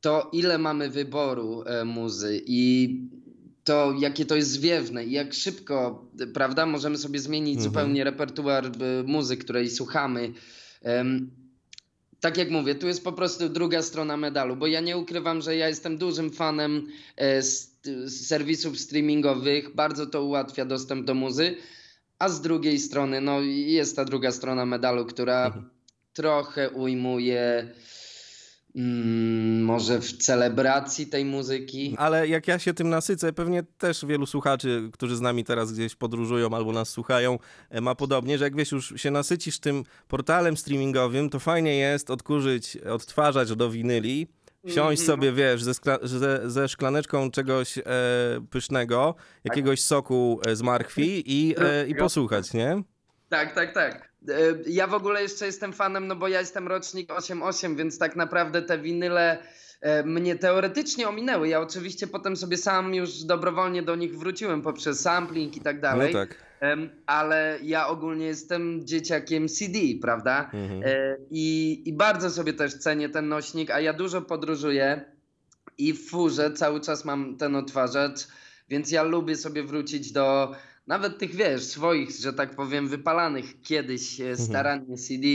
to 0.00 0.30
ile 0.32 0.58
mamy 0.58 0.90
wyboru 0.90 1.62
e, 1.66 1.84
muzy 1.84 2.42
i 2.46 2.90
to 3.64 3.94
jakie 3.98 4.24
to 4.26 4.36
jest 4.36 4.50
zwiewne 4.50 5.04
i 5.04 5.12
jak 5.12 5.34
szybko, 5.34 6.06
e, 6.20 6.26
prawda, 6.26 6.66
możemy 6.66 6.98
sobie 6.98 7.18
zmienić 7.18 7.56
Mhm. 7.56 7.64
zupełnie 7.64 8.04
repertuar 8.04 8.66
e, 8.66 9.02
muzy, 9.02 9.36
której 9.36 9.70
słuchamy. 9.70 10.32
Em, 10.82 11.30
tak 12.20 12.36
jak 12.36 12.50
mówię, 12.50 12.74
tu 12.74 12.86
jest 12.86 13.04
po 13.04 13.12
prostu 13.12 13.48
druga 13.48 13.82
strona 13.82 14.16
medalu, 14.16 14.56
bo 14.56 14.66
ja 14.66 14.80
nie 14.80 14.96
ukrywam, 14.96 15.42
że 15.42 15.56
ja 15.56 15.68
jestem 15.68 15.98
dużym 15.98 16.30
fanem 16.30 16.86
e, 17.16 17.42
serwisów 18.08 18.78
streamingowych, 18.78 19.74
bardzo 19.74 20.06
to 20.06 20.24
ułatwia 20.24 20.64
dostęp 20.64 21.06
do 21.06 21.14
muzy, 21.14 21.56
a 22.20 22.28
z 22.28 22.40
drugiej 22.40 22.78
strony, 22.78 23.20
no 23.20 23.40
jest 23.40 23.96
ta 23.96 24.04
druga 24.04 24.32
strona 24.32 24.66
medalu, 24.66 25.06
która 25.06 25.46
Mhm. 25.46 25.70
trochę 26.12 26.70
ujmuje 26.70 27.70
Mm, 28.76 29.62
może 29.64 30.00
w 30.00 30.12
celebracji 30.16 31.06
tej 31.06 31.24
muzyki. 31.24 31.94
Ale 31.98 32.28
jak 32.28 32.48
ja 32.48 32.58
się 32.58 32.74
tym 32.74 32.88
nasycę, 32.88 33.32
pewnie 33.32 33.62
też 33.62 34.04
wielu 34.06 34.26
słuchaczy, 34.26 34.90
którzy 34.92 35.16
z 35.16 35.20
nami 35.20 35.44
teraz 35.44 35.72
gdzieś 35.72 35.96
podróżują 35.96 36.54
albo 36.54 36.72
nas 36.72 36.88
słuchają, 36.88 37.38
e, 37.70 37.80
ma 37.80 37.94
podobnie, 37.94 38.38
że 38.38 38.44
jak 38.44 38.56
wiesz, 38.56 38.72
już 38.72 38.94
się 38.96 39.10
nasycisz 39.10 39.58
tym 39.58 39.84
portalem 40.08 40.56
streamingowym, 40.56 41.30
to 41.30 41.38
fajnie 41.40 41.76
jest 41.76 42.10
odkurzyć, 42.10 42.76
odtwarzać 42.76 43.56
do 43.56 43.70
winyli, 43.70 44.26
siąść 44.66 45.00
Mhm. 45.00 45.06
sobie, 45.06 45.32
wiesz, 45.32 45.62
ze, 45.62 45.70
skla- 45.72 46.06
ze, 46.06 46.50
ze 46.50 46.68
szklaneczką 46.68 47.30
czegoś 47.30 47.78
e, 47.78 47.82
pysznego, 48.50 49.14
jakiegoś 49.44 49.80
soku 49.82 50.40
e, 50.46 50.56
z 50.56 50.62
marchwi 50.62 51.22
i, 51.26 51.54
e, 51.58 51.86
i 51.88 51.94
posłuchać, 51.94 52.52
nie? 52.52 52.82
Tak, 53.28 53.54
tak, 53.54 53.74
tak. 53.74 54.12
E, 54.28 54.32
Ja 54.66 54.86
w 54.86 54.94
ogóle 54.94 55.22
jeszcze 55.22 55.46
jestem 55.46 55.72
fanem, 55.72 56.06
no 56.06 56.16
bo 56.16 56.28
ja 56.28 56.40
jestem 56.40 56.68
rocznik 56.68 57.12
88, 57.12 57.76
więc 57.76 57.98
tak 57.98 58.16
naprawdę 58.16 58.62
te 58.62 58.78
winyle 58.78 59.38
mnie 60.04 60.36
teoretycznie 60.36 61.08
ominęły. 61.08 61.48
Ja 61.48 61.60
oczywiście 61.60 62.06
potem 62.06 62.36
sobie 62.36 62.56
sam 62.56 62.94
już 62.94 63.22
dobrowolnie 63.24 63.82
do 63.82 63.96
nich 63.96 64.18
wróciłem 64.18 64.62
poprzez 64.62 65.00
sampling 65.00 65.56
i 65.56 65.60
tak 65.60 65.76
No 65.76 65.82
dalej. 65.82 66.12
tak. 66.12 66.36
Em, 66.60 66.90
ale 67.06 67.58
ja 67.62 67.88
ogólnie 67.88 68.26
jestem 68.26 68.86
dzieciakiem 68.86 69.48
CD, 69.48 69.78
prawda? 70.02 70.50
Mhm. 70.52 70.82
E, 70.84 71.16
I, 71.30 71.82
I 71.88 71.92
bardzo 71.92 72.30
sobie 72.30 72.52
też 72.52 72.74
cenię 72.74 73.08
ten 73.08 73.28
nośnik, 73.28 73.70
a 73.70 73.80
ja 73.80 73.92
dużo 73.92 74.22
podróżuję 74.22 75.04
i 75.78 75.92
w 75.92 76.08
furze 76.10 76.52
cały 76.52 76.80
czas 76.80 77.04
mam 77.04 77.36
ten 77.36 77.56
odtwarzacz, 77.56 78.28
więc 78.68 78.90
ja 78.90 79.02
lubię 79.02 79.36
sobie 79.36 79.62
wrócić 79.62 80.12
do 80.12 80.52
nawet 80.86 81.18
tych, 81.18 81.34
wiesz, 81.34 81.62
swoich, 81.64 82.10
że 82.10 82.32
tak 82.32 82.56
powiem, 82.56 82.88
wypalanych 82.88 83.60
kiedyś 83.62 84.20
e, 84.20 84.36
starannie 84.36 84.96
CD, 84.96 85.26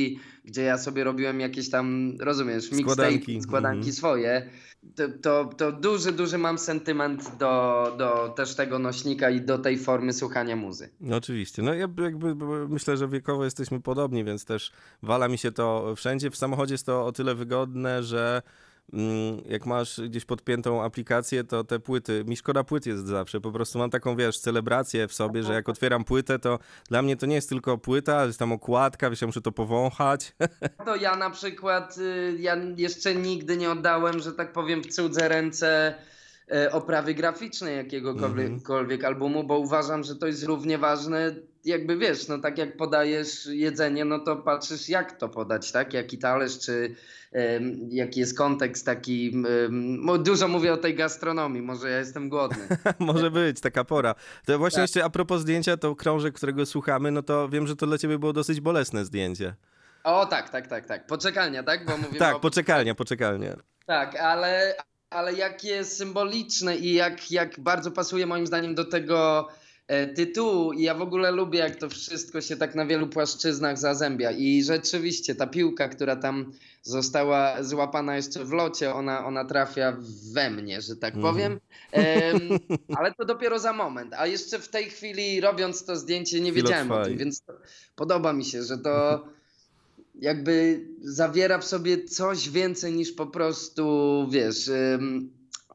gdzie 0.45 0.61
ja 0.61 0.77
sobie 0.77 1.03
robiłem 1.03 1.39
jakieś 1.39 1.69
tam, 1.69 2.13
rozumiesz, 2.19 2.63
Składanki. 2.65 3.13
mixtape, 3.15 3.41
składanki 3.41 3.77
Mhm. 3.77 3.93
swoje. 3.95 4.49
To, 4.95 5.03
to, 5.21 5.49
to 5.57 5.71
duży, 5.71 6.11
duży 6.11 6.37
mam 6.37 6.57
sentyment 6.57 7.37
do, 7.37 7.95
do 7.97 8.29
też 8.29 8.55
tego 8.55 8.79
nośnika 8.79 9.29
i 9.29 9.41
do 9.41 9.57
tej 9.57 9.77
formy 9.77 10.13
słuchania 10.13 10.55
muzy. 10.55 10.89
No 10.99 11.15
oczywiście. 11.15 11.61
No 11.61 11.73
ja 11.73 11.87
jakby 12.01 12.35
myślę, 12.69 12.97
że 12.97 13.07
wiekowo 13.07 13.43
jesteśmy 13.45 13.81
podobni, 13.81 14.23
więc 14.23 14.45
też 14.45 14.71
wala 15.03 15.27
mi 15.27 15.37
się 15.37 15.51
to 15.51 15.93
wszędzie. 15.95 16.29
W 16.31 16.35
samochodzie 16.37 16.73
jest 16.73 16.85
to 16.85 17.05
o 17.05 17.11
tyle 17.11 17.35
wygodne, 17.35 18.03
że 18.03 18.41
jak 19.45 19.65
masz 19.65 20.01
gdzieś 20.01 20.25
podpiętą 20.25 20.83
aplikację, 20.83 21.43
to 21.43 21.63
te 21.63 21.79
płyty, 21.79 22.23
mi 22.27 22.37
szkoda 22.37 22.63
płyt 22.63 22.85
jest 22.85 23.07
zawsze, 23.07 23.41
po 23.41 23.51
prostu 23.51 23.79
mam 23.79 23.89
taką, 23.89 24.15
wiesz, 24.15 24.39
celebrację 24.39 25.07
w 25.07 25.13
sobie, 25.13 25.43
że 25.43 25.53
jak 25.53 25.69
otwieram 25.69 26.03
płytę, 26.03 26.39
to 26.39 26.59
dla 26.89 27.01
mnie 27.01 27.17
to 27.17 27.25
nie 27.25 27.35
jest 27.35 27.49
tylko 27.49 27.77
płyta, 27.77 28.17
ale 28.17 28.27
jest 28.27 28.39
tam 28.39 28.51
okładka, 28.51 29.09
wiesz, 29.09 29.21
ja 29.21 29.27
muszę 29.27 29.41
to 29.41 29.51
powąchać. 29.51 30.35
To 30.85 30.95
ja 30.95 31.15
na 31.15 31.29
przykład, 31.29 31.97
y, 31.97 32.37
ja 32.39 32.55
jeszcze 32.77 33.15
nigdy 33.15 33.57
nie 33.57 33.71
oddałem, 33.71 34.19
że 34.19 34.31
tak 34.31 34.53
powiem, 34.53 34.83
w 34.83 34.87
cudze 34.87 35.27
ręce 35.27 35.95
oprawy 36.71 37.13
graficznej 37.13 37.77
jakiegokolwiek 37.77 38.51
Mhm. 38.99 39.05
albumu, 39.05 39.43
bo 39.43 39.59
uważam, 39.59 40.03
że 40.03 40.15
to 40.15 40.27
jest 40.27 40.43
równie 40.43 40.77
ważne, 40.77 41.35
jakby 41.65 41.97
wiesz, 41.97 42.27
no 42.27 42.37
tak 42.39 42.57
jak 42.57 42.77
podajesz 42.77 43.45
jedzenie, 43.45 44.05
no 44.05 44.19
to 44.19 44.35
patrzysz 44.35 44.89
jak 44.89 45.17
to 45.17 45.29
podać, 45.29 45.71
tak? 45.71 45.93
Jaki 45.93 46.17
talerz, 46.17 46.59
czy 46.59 46.95
em, 47.31 47.79
jaki 47.91 48.19
jest 48.19 48.37
kontekst 48.37 48.85
taki, 48.85 49.43
mo- 49.71 50.17
dużo 50.17 50.47
mówię 50.47 50.73
o 50.73 50.77
tej 50.77 50.95
gastronomii, 50.95 51.61
może 51.61 51.89
ja 51.89 51.97
jestem 51.99 52.29
głodny. 52.29 52.67
Może 52.99 53.31
być, 53.31 53.61
taka 53.61 53.83
pora. 53.83 54.15
To 54.45 54.57
właśnie 54.59 54.75
Tak. 54.75 54.83
jeszcze 54.83 55.03
a 55.03 55.09
propos 55.09 55.41
zdjęcia, 55.41 55.77
to 55.77 55.95
krążek, 55.95 56.35
którego 56.35 56.65
słuchamy, 56.65 57.11
no 57.11 57.21
to 57.23 57.49
wiem, 57.49 57.67
że 57.67 57.75
to 57.75 57.85
dla 57.87 57.97
ciebie 57.97 58.19
było 58.19 58.33
dosyć 58.33 58.61
bolesne 58.61 59.05
zdjęcie. 59.05 59.55
O 60.03 60.25
tak, 60.25 60.49
tak, 60.49 60.67
tak, 60.67 60.85
tak, 60.85 61.07
poczekalnia, 61.07 61.63
tak? 61.63 61.85
Bo 61.85 61.97
mówimy 61.97 62.19
Tak, 62.19 62.35
o... 62.35 62.39
poczekalnia, 62.39 62.95
poczekalnia. 62.95 63.55
Tak, 63.85 64.15
ale, 64.15 64.75
ale 65.15 65.33
jakie 65.33 65.83
symboliczne 65.83 66.77
i 66.77 66.93
jak, 66.93 67.31
jak 67.31 67.59
bardzo 67.59 67.91
pasuje 67.91 68.25
moim 68.25 68.47
zdaniem 68.47 68.75
do 68.75 68.85
tego 68.85 69.47
e, 69.87 70.07
tytułu. 70.07 70.73
I 70.73 70.81
ja 70.81 70.93
w 70.95 71.01
ogóle 71.01 71.31
lubię, 71.31 71.59
jak 71.59 71.75
to 71.75 71.89
wszystko 71.89 72.41
się 72.41 72.57
tak 72.57 72.75
na 72.75 72.85
wielu 72.85 73.07
płaszczyznach 73.07 73.77
zazębia. 73.77 74.31
I 74.31 74.63
rzeczywiście 74.63 75.35
ta 75.35 75.47
piłka, 75.47 75.89
która 75.89 76.15
tam 76.15 76.51
została 76.81 77.63
złapana 77.63 78.15
jeszcze 78.15 78.45
w 78.45 78.51
locie, 78.51 78.93
ona, 78.93 79.25
ona 79.25 79.45
trafia 79.45 79.97
we 80.33 80.49
mnie, 80.49 80.81
że 80.81 80.95
tak 80.95 81.15
Mhm. 81.15 81.33
powiem. 81.33 81.59
Em, 81.91 82.39
ale 82.97 83.13
to 83.13 83.25
dopiero 83.25 83.59
za 83.59 83.73
moment. 83.73 84.13
A 84.17 84.27
jeszcze 84.27 84.59
w 84.59 84.67
tej 84.69 84.89
chwili, 84.89 85.41
robiąc 85.41 85.85
to 85.85 85.95
zdjęcie, 85.95 86.41
nie 86.41 86.51
wiedziałem 86.51 86.91
o 86.91 86.93
Chwilotwaj. 86.93 87.09
tym, 87.11 87.17
więc 87.17 87.41
to, 87.41 87.53
podoba 87.95 88.33
mi 88.33 88.45
się, 88.45 88.63
że 88.63 88.77
to 88.77 89.25
jakby 90.19 90.85
zawiera 91.01 91.59
w 91.59 91.65
sobie 91.65 92.03
coś 92.03 92.49
więcej 92.49 92.93
niż 92.93 93.11
po 93.11 93.27
prostu, 93.27 94.27
wiesz, 94.31 94.69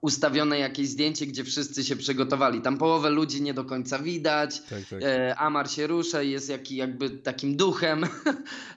ustawione 0.00 0.58
jakieś 0.58 0.88
zdjęcie, 0.88 1.26
gdzie 1.26 1.44
wszyscy 1.44 1.84
się 1.84 1.96
przygotowali. 1.96 2.60
Tam 2.60 2.78
połowę 2.78 3.10
ludzi 3.10 3.42
nie 3.42 3.54
do 3.54 3.64
końca 3.64 3.98
widać. 3.98 4.60
Tak, 4.60 4.84
tak. 4.90 5.02
E, 5.02 5.36
Amar 5.36 5.70
się 5.70 5.86
rusza 5.86 6.22
i 6.22 6.30
jest 6.30 6.48
jaki, 6.48 6.76
jakby 6.76 7.10
takim 7.10 7.56
duchem. 7.56 8.04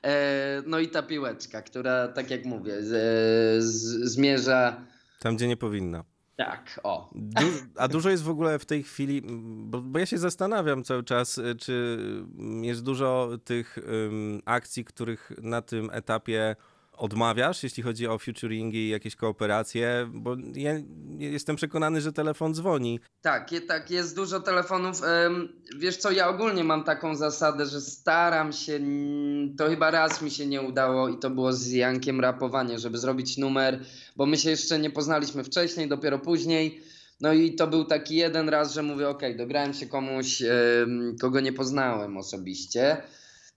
E, 0.03 0.63
no 0.65 0.79
i 0.79 0.87
ta 0.87 1.03
piłeczka, 1.03 1.61
która, 1.61 2.07
tak 2.07 2.31
jak 2.31 2.45
mówię, 2.45 2.83
z, 2.83 3.63
z, 3.63 4.11
zmierza. 4.11 4.85
Tam, 5.19 5.35
gdzie 5.35 5.47
nie 5.47 5.57
powinna. 5.57 6.03
Tak, 6.35 6.79
o. 6.83 7.09
Du 7.15 7.45
a 7.77 7.87
dużo 7.87 8.09
jest 8.09 8.23
w 8.23 8.29
ogóle 8.29 8.59
w 8.59 8.65
tej 8.65 8.83
chwili, 8.83 9.21
bo, 9.65 9.81
bo 9.81 9.99
ja 9.99 10.05
się 10.05 10.17
zastanawiam 10.17 10.83
cały 10.83 11.03
czas, 11.03 11.37
y, 11.37 11.55
czy 11.55 11.97
jest 12.61 12.83
dużo 12.83 13.29
tych 13.43 13.77
ym, 13.77 14.41
akcji, 14.45 14.85
których 14.85 15.31
na 15.41 15.61
tym 15.61 15.89
etapie 15.93 16.55
odmawiasz, 16.97 17.63
jeśli 17.63 17.83
chodzi 17.83 18.07
o 18.07 18.17
featuringi 18.19 18.77
i 18.77 18.89
jakieś 18.89 19.15
kooperacje, 19.15 20.09
bo 20.13 20.35
ja 20.55 20.71
jestem 21.17 21.55
przekonany, 21.55 22.01
że 22.01 22.13
telefon 22.13 22.53
dzwoni. 22.53 22.99
Tak, 23.21 23.49
tak, 23.67 23.91
jest 23.91 24.15
dużo 24.15 24.39
telefonów. 24.39 25.01
Wiesz 25.77 25.97
co, 25.97 26.11
ja 26.11 26.29
ogólnie 26.29 26.63
mam 26.63 26.83
taką 26.83 27.15
zasadę, 27.15 27.65
że 27.65 27.81
staram 27.81 28.53
się, 28.53 28.79
to 29.57 29.67
chyba 29.67 29.91
raz 29.91 30.21
mi 30.21 30.31
się 30.31 30.45
nie 30.45 30.61
udało 30.61 31.09
i 31.09 31.19
to 31.19 31.29
było 31.29 31.53
z 31.53 31.71
Jankiem 31.71 32.19
rapowanie, 32.19 32.79
żeby 32.79 32.97
zrobić 32.97 33.37
numer, 33.37 33.79
bo 34.15 34.25
my 34.25 34.37
się 34.37 34.49
jeszcze 34.49 34.79
nie 34.79 34.89
poznaliśmy 34.89 35.43
wcześniej, 35.43 35.89
dopiero 35.89 36.19
później. 36.19 36.81
No 37.21 37.33
i 37.33 37.55
to 37.55 37.67
był 37.67 37.85
taki 37.85 38.15
jeden 38.15 38.49
raz, 38.49 38.73
że 38.73 38.83
mówię, 38.83 39.09
okej, 39.09 39.37
dograłem 39.37 39.73
się 39.73 39.85
komuś, 39.85 40.43
kogo 41.21 41.39
nie 41.39 41.53
poznałem 41.53 42.17
osobiście. 42.17 43.03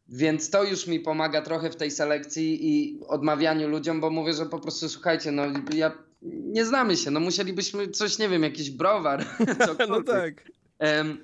Więc 0.08 0.50
to 0.50 0.64
już 0.64 0.86
mi 0.86 1.00
pomaga 1.00 1.42
trochę 1.42 1.70
w 1.70 1.76
tej 1.76 1.90
selekcji 1.90 2.68
i 2.68 3.00
odmawianiu 3.08 3.68
ludziom, 3.68 4.00
bo 4.00 4.10
mówię, 4.10 4.32
że 4.32 4.46
po 4.46 4.58
prostu 4.58 4.88
słuchajcie, 4.88 5.32
no 5.32 5.42
ja 5.75 5.92
nie 6.22 6.64
znamy 6.64 6.96
się, 6.96 7.10
no 7.10 7.20
musielibyśmy 7.20 7.88
coś, 7.88 8.18
nie 8.18 8.28
wiem, 8.28 8.42
jakiś 8.42 8.70
browar. 8.70 9.25
No 9.88 10.02
tak. 10.02 10.50
Em, 10.78 11.18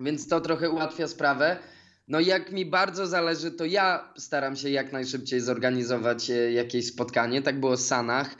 więc 0.00 0.28
to 0.28 0.40
trochę 0.40 0.70
ułatwia 0.70 1.08
sprawę. 1.08 1.56
No 2.08 2.20
jak 2.20 2.52
mi 2.52 2.66
bardzo 2.66 3.06
zależy, 3.06 3.50
to 3.50 3.64
ja 3.64 4.12
staram 4.16 4.56
się 4.56 4.70
jak 4.70 4.92
najszybciej 4.92 5.40
zorganizować 5.40 6.30
e, 6.30 6.52
jakieś 6.52 6.86
spotkanie. 6.86 7.42
Tak 7.42 7.60
było 7.60 7.76
w 7.76 7.80
Sanach, 7.80 8.36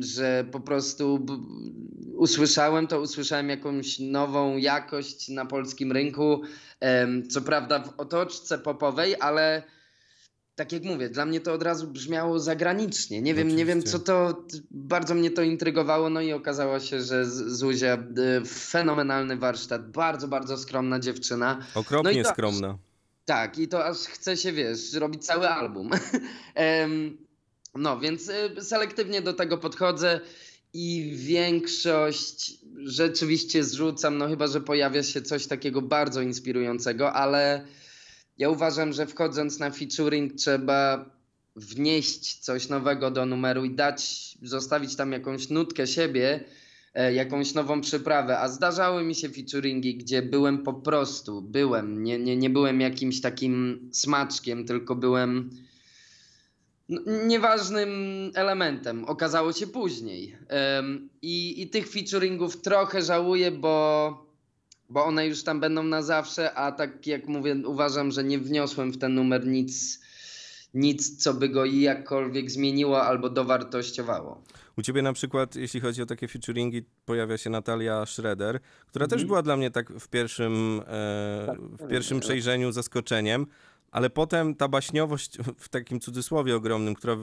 że 0.00 0.44
po 0.52 0.60
prostu 0.60 1.26
usłyszałem 2.16 2.86
to, 2.86 3.00
usłyszałem 3.00 3.48
jakąś 3.48 3.98
nową 3.98 4.56
jakość 4.56 5.28
na 5.28 5.46
polskim 5.46 5.92
rynku. 5.92 6.42
Co 7.30 7.40
prawda 7.40 7.78
w 7.78 8.00
otoczce 8.00 8.58
popowej, 8.58 9.16
ale 9.20 9.62
tak 10.56 10.72
jak 10.72 10.82
mówię, 10.84 11.08
dla 11.08 11.26
mnie 11.26 11.40
to 11.40 11.52
od 11.52 11.62
razu 11.62 11.86
brzmiało 11.86 12.38
zagranicznie. 12.38 13.22
Nie 13.22 13.34
wiem, 13.34 13.56
nie 13.56 13.64
wiem 13.64 13.82
co 13.82 13.98
to, 13.98 14.44
bardzo 14.70 15.14
mnie 15.14 15.30
to 15.30 15.42
intrygowało, 15.42 16.10
no 16.10 16.20
i 16.20 16.32
okazało 16.32 16.80
się, 16.80 17.00
że 17.00 17.26
Zuzia, 17.30 17.98
y, 18.42 18.44
fenomenalny 18.46 19.36
warsztat, 19.36 19.90
bardzo, 19.90 20.28
bardzo 20.28 20.58
skromna 20.58 21.00
dziewczyna. 21.00 21.66
Okropnie 21.74 22.16
No 22.16 22.22
to- 22.22 22.30
skromna. 22.30 22.78
Tak, 23.24 23.58
i 23.58 23.68
to 23.68 23.84
aż 23.84 23.96
chce 23.98 24.36
się, 24.36 24.52
wiesz, 24.52 24.92
robić 24.92 25.26
cały 25.26 25.48
album. 25.48 25.90
No, 27.76 28.00
więc 28.00 28.28
y, 28.28 28.62
selektywnie 28.64 29.22
do 29.22 29.32
tego 29.32 29.58
podchodzę 29.58 30.20
i 30.72 31.12
większość 31.16 32.58
rzeczywiście 32.84 33.64
zrzucam, 33.64 34.18
no 34.18 34.28
chyba, 34.28 34.46
że 34.46 34.60
pojawia 34.60 35.02
się 35.02 35.22
coś 35.22 35.46
takiego 35.46 35.82
bardzo 35.82 36.20
inspirującego, 36.20 37.12
ale 37.12 37.66
ja 38.38 38.48
uważam, 38.50 38.92
że 38.92 39.06
wchodząc 39.06 39.58
na 39.58 39.70
featuring 39.70 40.32
trzeba 40.32 41.10
wnieść 41.56 42.38
coś 42.38 42.68
nowego 42.68 43.10
do 43.10 43.26
numeru 43.26 43.64
i 43.64 43.70
dać, 43.70 44.34
zostawić 44.42 44.96
tam 44.96 45.12
jakąś 45.12 45.48
nutkę 45.50 45.86
siebie, 45.86 46.44
e, 46.94 47.14
jakąś 47.14 47.54
nową 47.54 47.80
przyprawę. 47.80 48.38
A 48.38 48.48
zdarzały 48.48 49.04
mi 49.04 49.14
się 49.14 49.28
featuringi, 49.28 49.96
gdzie 49.96 50.22
byłem 50.22 50.58
po 50.58 50.74
prostu, 50.74 51.42
byłem, 51.42 52.04
nie, 52.04 52.18
nie, 52.18 52.36
nie 52.36 52.50
byłem 52.50 52.80
jakimś 52.80 53.20
takim 53.20 53.88
smaczkiem, 53.92 54.66
tylko 54.66 54.94
byłem 54.94 55.50
no, 56.88 57.00
nieważnym 57.26 57.90
elementem. 58.34 59.04
Okazało 59.04 59.52
się 59.52 59.66
później. 59.66 60.36
I, 61.22 61.62
I 61.62 61.68
tych 61.68 61.88
featuringów 61.88 62.60
trochę 62.60 63.02
żałuję, 63.02 63.50
bo, 63.50 64.33
bo 64.90 65.04
one 65.04 65.26
już 65.26 65.42
tam 65.44 65.60
będą 65.60 65.82
na 65.82 66.02
zawsze, 66.02 66.54
a 66.54 66.72
tak 66.72 67.06
jak 67.06 67.26
mówię, 67.28 67.56
uważam, 67.66 68.10
że 68.10 68.24
nie 68.24 68.38
wniosłem 68.38 68.92
w 68.92 68.98
ten 68.98 69.14
numer 69.14 69.46
nic, 69.46 70.00
nic, 70.74 71.22
co 71.22 71.34
by 71.34 71.48
go 71.48 71.64
jakkolwiek 71.64 72.50
zmieniło 72.50 73.02
albo 73.02 73.30
dowartościowało. 73.30 74.42
U 74.76 74.82
ciebie 74.82 75.02
na 75.02 75.12
przykład, 75.12 75.56
jeśli 75.56 75.80
chodzi 75.80 76.02
o 76.02 76.06
takie 76.06 76.28
featuringi, 76.28 76.82
pojawia 77.04 77.38
się 77.38 77.50
Natalia 77.50 78.06
Schroeder, 78.06 78.60
która 78.86 79.06
też 79.06 79.24
była 79.24 79.42
dla 79.42 79.56
mnie 79.56 79.70
tak 79.70 79.92
w 79.92 80.08
pierwszym, 80.08 80.80
e, 80.80 81.56
w 81.78 81.88
pierwszym 81.90 82.20
przejrzeniu 82.20 82.72
zaskoczeniem, 82.72 83.46
ale 83.94 84.10
potem 84.10 84.54
ta 84.54 84.68
baśniowość, 84.68 85.38
w 85.64 85.68
takim 85.68 86.00
cudzysłowie 86.00 86.56
ogromnym, 86.56 86.94
która 86.94 87.16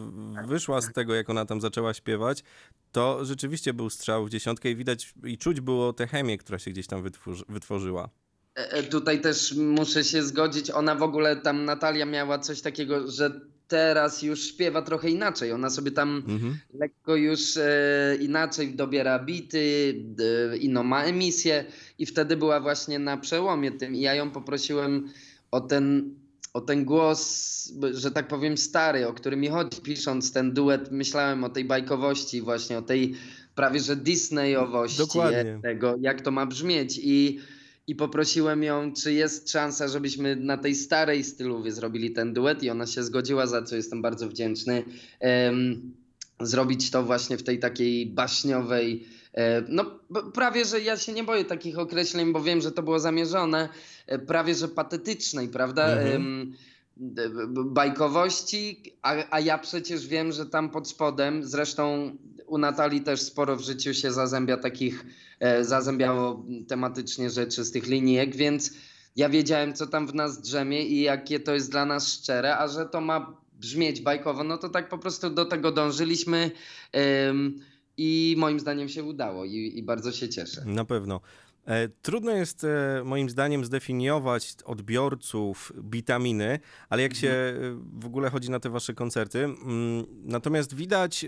wyszła 0.47 0.81
z 0.81 0.93
tego, 0.93 1.15
jak 1.15 1.29
ona 1.29 1.45
tam 1.45 1.61
zaczęła 1.61 1.93
śpiewać, 1.93 2.43
to 2.91 3.25
rzeczywiście 3.25 3.73
był 3.73 3.89
strzał 3.89 4.25
w 4.25 4.29
dziesiątkę 4.29 4.71
i 4.71 4.75
widać 4.75 5.13
i 5.23 5.37
czuć 5.37 5.61
było 5.61 5.93
tę 5.93 6.07
chemię, 6.07 6.37
która 6.37 6.59
się 6.59 6.71
gdzieś 6.71 6.87
tam 6.87 7.03
wytworzy, 7.03 7.43
wytworzyła. 7.49 8.09
E, 8.57 8.71
e, 8.71 8.83
Tutaj 8.83 9.21
też 9.21 9.55
muszę 9.55 10.03
się 10.03 10.23
zgodzić. 10.23 10.71
Ona 10.71 10.95
w 10.95 11.03
ogóle 11.03 11.35
tam, 11.35 11.65
Natalia 11.65 12.05
miała 12.05 12.39
coś 12.39 12.61
takiego, 12.61 13.11
że 13.11 13.41
teraz 13.67 14.21
już 14.21 14.43
śpiewa 14.47 14.81
trochę 14.81 15.09
inaczej. 15.09 15.51
Ona 15.51 15.69
sobie 15.69 15.91
tam 15.91 16.23
Mhm. 16.27 16.57
lekko 16.73 17.15
już 17.15 17.57
e, 17.57 18.17
inaczej 18.19 18.75
dobiera 18.75 19.19
bity, 19.19 19.95
e, 20.53 20.57
inną 20.57 20.83
ma 20.83 21.03
emisję 21.03 21.65
i 21.99 22.05
wtedy 22.05 22.37
była 22.37 22.59
właśnie 22.59 22.99
na 22.99 23.17
przełomie 23.17 23.71
tym. 23.71 23.95
I 23.95 24.01
ja 24.01 24.15
ją 24.15 24.31
poprosiłem 24.31 25.09
o 25.51 25.61
ten, 25.61 26.15
o 26.53 26.61
ten 26.61 26.85
głos, 26.85 27.73
że 27.91 28.11
tak 28.11 28.27
powiem, 28.27 28.57
stary, 28.57 29.07
o 29.07 29.13
który 29.13 29.37
mi 29.37 29.47
chodzi. 29.47 29.81
Pisząc 29.81 30.31
ten 30.31 30.53
duet, 30.53 30.91
myślałem 30.91 31.43
o 31.43 31.49
tej 31.49 31.65
bajkowości, 31.65 32.41
właśnie 32.41 32.77
o 32.77 32.81
tej 32.81 33.15
prawie 33.55 33.79
że 33.79 33.95
Disneyowości 33.95 34.97
Dokładnie. 34.97 35.59
tego, 35.63 35.95
jak 36.01 36.21
to 36.21 36.31
ma 36.31 36.45
brzmieć. 36.45 36.99
I 37.03 37.39
i 37.87 37.95
poprosiłem 37.95 38.63
ją, 38.63 38.93
czy 38.93 39.13
jest 39.13 39.51
szansa, 39.51 39.87
żebyśmy 39.87 40.35
na 40.35 40.57
tej 40.57 40.75
starej 40.75 41.23
stylowie 41.23 41.71
zrobili 41.71 42.11
ten 42.11 42.33
duet 42.33 42.63
i 42.63 42.69
ona 42.69 42.87
się 42.87 43.03
zgodziła, 43.03 43.47
za 43.47 43.61
co 43.61 43.75
jestem 43.75 44.01
bardzo 44.01 44.29
wdzięczny. 44.29 44.83
Em, 45.19 45.93
zrobić 46.39 46.91
to 46.91 47.03
właśnie 47.03 47.37
w 47.37 47.43
tej 47.43 47.59
takiej 47.59 48.05
baśniowej, 48.05 49.05
e, 49.05 49.20
no 49.67 49.85
b- 50.09 50.31
prawie, 50.33 50.65
że 50.65 50.81
ja 50.81 50.97
się 50.97 51.13
nie 51.13 51.23
boję 51.23 51.45
takich 51.45 51.79
określeń, 51.79 52.33
bo 52.33 52.41
wiem, 52.41 52.61
że 52.61 52.71
to 52.71 52.83
było 52.83 52.99
zamierzone, 52.99 53.69
e, 54.07 54.19
prawie, 54.19 54.55
że 54.55 54.67
patetycznej, 54.67 55.49
prawda? 55.49 55.87
Mhm. 55.87 56.53
Bajkowości, 57.65 58.93
a, 59.01 59.15
a 59.29 59.39
ja 59.39 59.57
przecież 59.57 60.07
wiem, 60.07 60.31
że 60.31 60.45
tam 60.45 60.69
pod 60.69 60.89
spodem, 60.89 61.43
zresztą 61.43 62.11
u 62.47 62.57
Natalii 62.57 63.01
też 63.01 63.21
sporo 63.21 63.55
w 63.55 63.61
życiu 63.61 63.93
się 63.93 64.11
zazębia 64.11 64.57
takich, 64.57 65.05
e, 65.39 65.63
zazębiało 65.65 66.45
tematycznie 66.67 67.29
rzeczy 67.29 67.63
z 67.63 67.71
tych 67.71 67.87
linijek, 67.87 68.35
więc 68.35 68.73
ja 69.15 69.29
wiedziałem, 69.29 69.73
co 69.73 69.87
tam 69.87 70.07
w 70.07 70.15
nas 70.15 70.41
drzemie 70.41 70.85
i 70.85 71.01
jakie 71.01 71.39
to 71.39 71.53
jest 71.53 71.71
dla 71.71 71.85
nas 71.85 72.13
szczere, 72.13 72.57
a 72.57 72.67
że 72.67 72.85
to 72.85 73.01
ma 73.01 73.37
brzmieć 73.53 74.01
bajkowo, 74.01 74.43
no 74.43 74.57
to 74.57 74.69
tak 74.69 74.89
po 74.89 74.97
prostu 74.97 75.29
do 75.29 75.45
tego 75.45 75.71
dążyliśmy 75.71 76.51
i 78.01 78.35
moim 78.37 78.59
zdaniem 78.59 78.89
się 78.89 79.03
udało 79.03 79.45
i, 79.45 79.71
i 79.75 79.83
bardzo 79.83 80.11
się 80.11 80.29
cieszę. 80.29 80.63
Na 80.65 80.85
pewno. 80.85 81.21
E, 81.65 81.89
Trudno 81.89 82.31
jest 82.31 82.63
e, 82.63 83.01
moim 83.05 83.29
zdaniem 83.29 83.65
zdefiniować 83.65 84.55
odbiorców 84.65 85.73
witaminy, 85.91 86.59
ale 86.89 87.01
jak 87.01 87.15
się 87.15 87.29
e, 87.29 87.53
w 87.99 88.05
ogóle 88.05 88.29
chodzi 88.29 88.51
na 88.51 88.59
te 88.59 88.69
wasze 88.69 88.93
koncerty, 88.93 89.43
mm, 89.43 90.05
natomiast 90.23 90.75
widać, 90.75 91.25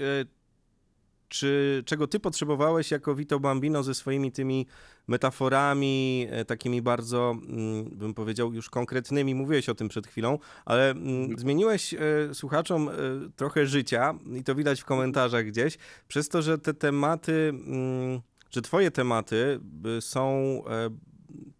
czy, 1.34 1.84
czego 1.86 2.08
ty 2.08 2.20
potrzebowałeś 2.20 2.92
jako 2.92 3.16
Vito 3.16 3.40
Bambino 3.40 3.84
ze 3.84 3.94
swoimi 3.94 4.32
tymi 4.32 4.68
metaforami, 5.08 6.28
e, 6.30 6.46
takimi 6.46 6.82
bardzo, 6.82 7.32
mm, 7.32 7.84
bym 7.86 8.13
powiedział, 8.13 8.54
już 8.54 8.70
konkretnymi, 8.70 9.36
mówiłeś 9.36 9.70
o 9.70 9.75
tym 9.75 9.90
przed 9.90 10.08
chwilą, 10.08 10.40
ale 10.66 10.92
mm, 10.92 11.40
zmieniłeś 11.40 11.94
e, 11.94 12.00
słuchaczom 12.34 12.90
e, 12.90 12.94
trochę 13.36 13.68
życia 13.68 14.13
i 14.40 14.44
to 14.44 14.56
widać 14.56 14.82
w 14.82 14.86
komentarzach 14.86 15.46
gdzieś, 15.46 15.78
przez 16.08 16.30
to, 16.30 16.42
że 16.42 16.58
te 16.58 16.74
tematy... 16.74 17.50
Mm, 17.50 18.22
że 18.52 18.62
twoje 18.62 18.92
tematy 18.92 19.60
y, 19.98 20.02
są 20.02 20.62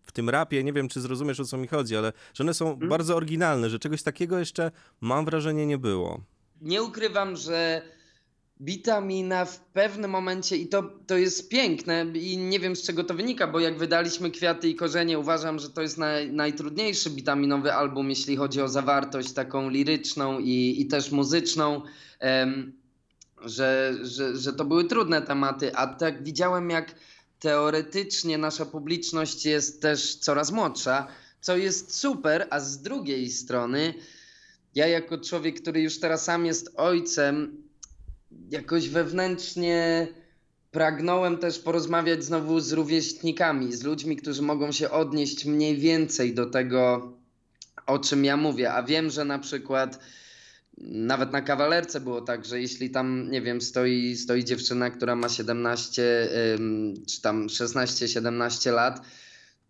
w 0.04 0.12
tym 0.12 0.30
rapie, 0.30 0.64
nie 0.64 0.74
wiem 0.74 0.88
czy 0.88 1.02
zrozumiesz 1.02 1.40
o 1.40 1.46
co 1.46 1.58
mi 1.58 1.68
chodzi, 1.68 1.96
ale 1.96 2.14
że 2.34 2.44
one 2.44 2.54
są 2.54 2.76
bardzo 2.76 3.16
oryginalne, 3.16 3.70
że 3.70 3.80
czegoś 3.80 4.04
takiego 4.04 4.40
jeszcze 4.40 4.72
mam 5.02 5.26
wrażenie 5.26 5.66
nie 5.66 5.78
było. 5.78 6.22
Nie 6.62 6.84
ukrywam, 6.84 7.36
że 7.36 7.82
Bitamina 8.64 9.46
w 9.46 9.60
pewnym 9.60 10.12
momencie, 10.12 10.58
i 10.58 10.68
to, 10.68 10.84
to 11.08 11.18
jest 11.18 11.50
piękne, 11.50 12.06
i 12.14 12.38
nie 12.38 12.60
wiem 12.60 12.76
z 12.76 12.84
czego 12.84 13.04
to 13.04 13.14
wynika, 13.14 13.48
bo 13.48 13.60
jak 13.60 13.78
wydaliśmy 13.78 14.32
Kwiaty 14.32 14.70
i 14.70 14.76
Korzenie, 14.76 15.20
uważam, 15.20 15.60
że 15.60 15.70
to 15.70 15.82
jest 15.82 15.98
naj, 15.98 16.32
najtrudniejszy 16.32 17.10
bitaminowy 17.10 17.74
album, 17.74 18.10
jeśli 18.10 18.36
chodzi 18.36 18.62
o 18.62 18.68
zawartość 18.68 19.34
taką 19.34 19.70
liryczną 19.70 20.40
i, 20.40 20.76
i 20.82 20.86
też 20.86 21.12
muzyczną. 21.12 21.82
że, 23.42 23.94
że, 24.02 24.38
że 24.38 24.54
to 24.54 24.66
były 24.66 24.86
trudne 24.86 25.22
tematy, 25.22 25.76
a 25.76 25.88
tak 25.88 26.24
widziałem, 26.24 26.70
jak 26.70 26.96
teoretycznie 27.40 28.38
nasza 28.38 28.66
publiczność 28.66 29.46
jest 29.46 29.82
też 29.82 30.16
coraz 30.16 30.52
młodsza, 30.52 31.08
co 31.42 31.58
jest 31.58 31.96
super, 31.96 32.48
a 32.50 32.60
z 32.60 32.82
drugiej 32.82 33.30
strony, 33.30 33.94
ja 34.76 34.88
jako 34.88 35.18
człowiek, 35.18 35.62
który 35.62 35.82
już 35.82 36.00
teraz 36.00 36.24
sam 36.24 36.46
jest 36.46 36.74
ojcem, 36.76 37.63
jakoś 38.50 38.90
wewnętrznie 38.90 40.08
pragnąłem 40.72 41.38
też 41.38 41.60
porozmawiać 41.60 42.24
znowu 42.24 42.60
z 42.60 42.72
rówieśnikami, 42.72 43.74
z 43.74 43.84
ludźmi, 43.84 44.16
którzy 44.18 44.42
mogą 44.42 44.72
się 44.72 44.90
odnieść 44.90 45.46
mniej 45.46 45.78
więcej 45.78 46.34
do 46.34 46.46
tego, 46.46 47.12
o 47.86 48.00
czym 48.00 48.26
ja 48.26 48.38
mówię. 48.38 48.74
A 48.74 48.84
wiem, 48.84 49.10
że 49.10 49.26
na 49.26 49.40
przykład 49.40 50.00
nawet 50.78 51.32
na 51.32 51.42
kawalerce 51.42 52.02
było 52.02 52.22
tak, 52.22 52.46
że 52.46 52.62
jeśli 52.62 52.90
tam, 52.90 53.32
nie 53.32 53.42
wiem, 53.42 53.62
stoi, 53.62 54.16
stoi 54.18 54.44
dziewczyna, 54.44 54.90
która 54.90 55.16
ma 55.16 55.30
17 55.30 56.30
ym, 56.56 56.94
czy 57.08 57.22
tam 57.22 57.48
16-17 57.48 58.74
lat, 58.74 59.02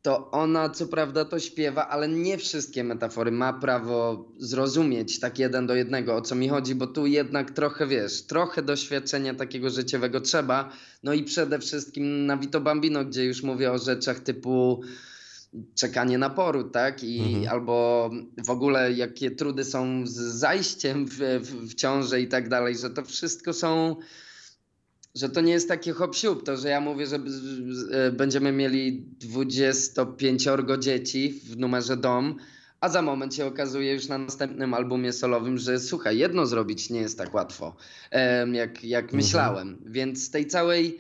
to 0.04 0.32
ona 0.32 0.70
co 0.70 0.88
prawda 0.88 1.26
to 1.26 1.40
śpiewa, 1.40 1.90
ale 1.90 2.08
nie 2.10 2.38
wszystkie 2.38 2.84
metafory 2.84 3.32
ma 3.32 3.54
prawo 3.54 4.26
zrozumieć 4.38 5.20
tak 5.20 5.40
jeden 5.40 5.68
do 5.68 5.76
jednego, 5.76 6.16
o 6.16 6.22
co 6.22 6.36
mi 6.36 6.50
chodzi, 6.50 6.76
bo 6.76 6.88
tu 6.88 7.06
jednak 7.06 7.52
trochę, 7.52 7.88
wiesz, 7.88 8.22
trochę 8.22 8.62
doświadczenia 8.62 9.34
takiego 9.34 9.70
życiowego 9.70 10.22
trzeba. 10.22 10.70
No 11.04 11.14
i 11.14 11.24
przede 11.24 11.60
wszystkim 11.60 12.26
na 12.26 12.38
Vito 12.38 12.62
Bambino, 12.62 13.06
gdzie 13.06 13.26
już 13.26 13.44
mówię 13.44 13.72
o 13.72 13.78
rzeczach 13.78 14.20
typu 14.20 14.82
czekanie 15.76 16.18
na 16.18 16.30
poród, 16.30 16.72
tak? 16.72 17.04
I 17.04 17.20
Mhm. 17.20 17.48
albo 17.48 18.10
w 18.46 18.50
ogóle 18.50 18.94
jakie 18.94 19.32
trudy 19.32 19.64
są 19.64 20.08
z 20.08 20.14
zajściem 20.14 21.06
w, 21.06 21.18
w, 21.18 21.70
w 21.70 21.74
ciąży 21.76 22.22
i 22.22 22.28
tak 22.28 22.50
dalej, 22.50 22.78
że 22.78 22.90
to 22.90 23.06
wszystko 23.06 23.54
są 23.54 23.96
że 25.16 25.30
to 25.30 25.42
nie 25.42 25.52
jest 25.52 25.68
takie 25.68 25.94
hop 25.94 26.16
siup, 26.16 26.44
to 26.44 26.58
że 26.58 26.70
ja 26.70 26.82
mówię, 26.82 27.06
że 27.06 27.20
e, 27.92 28.12
będziemy 28.12 28.52
mieli 28.52 29.06
25 29.20 30.48
dzieci 30.80 31.42
w 31.46 31.58
numerze 31.58 31.98
dom, 31.98 32.36
a 32.80 32.90
za 32.90 33.02
moment 33.02 33.36
się 33.36 33.46
okazuje 33.46 33.94
już 33.94 34.08
na 34.08 34.18
następnym 34.18 34.74
albumie 34.74 35.14
solowym, 35.14 35.58
że 35.58 35.80
słuchaj, 35.80 36.18
jedno 36.18 36.46
zrobić 36.46 36.90
nie 36.90 37.00
jest 37.00 37.18
tak 37.18 37.34
łatwo, 37.34 37.76
jak, 38.54 38.84
jak 38.84 39.14
myślałem. 39.14 39.78
Więc 39.86 40.24
z 40.24 40.30
tej 40.30 40.48
całej 40.48 41.00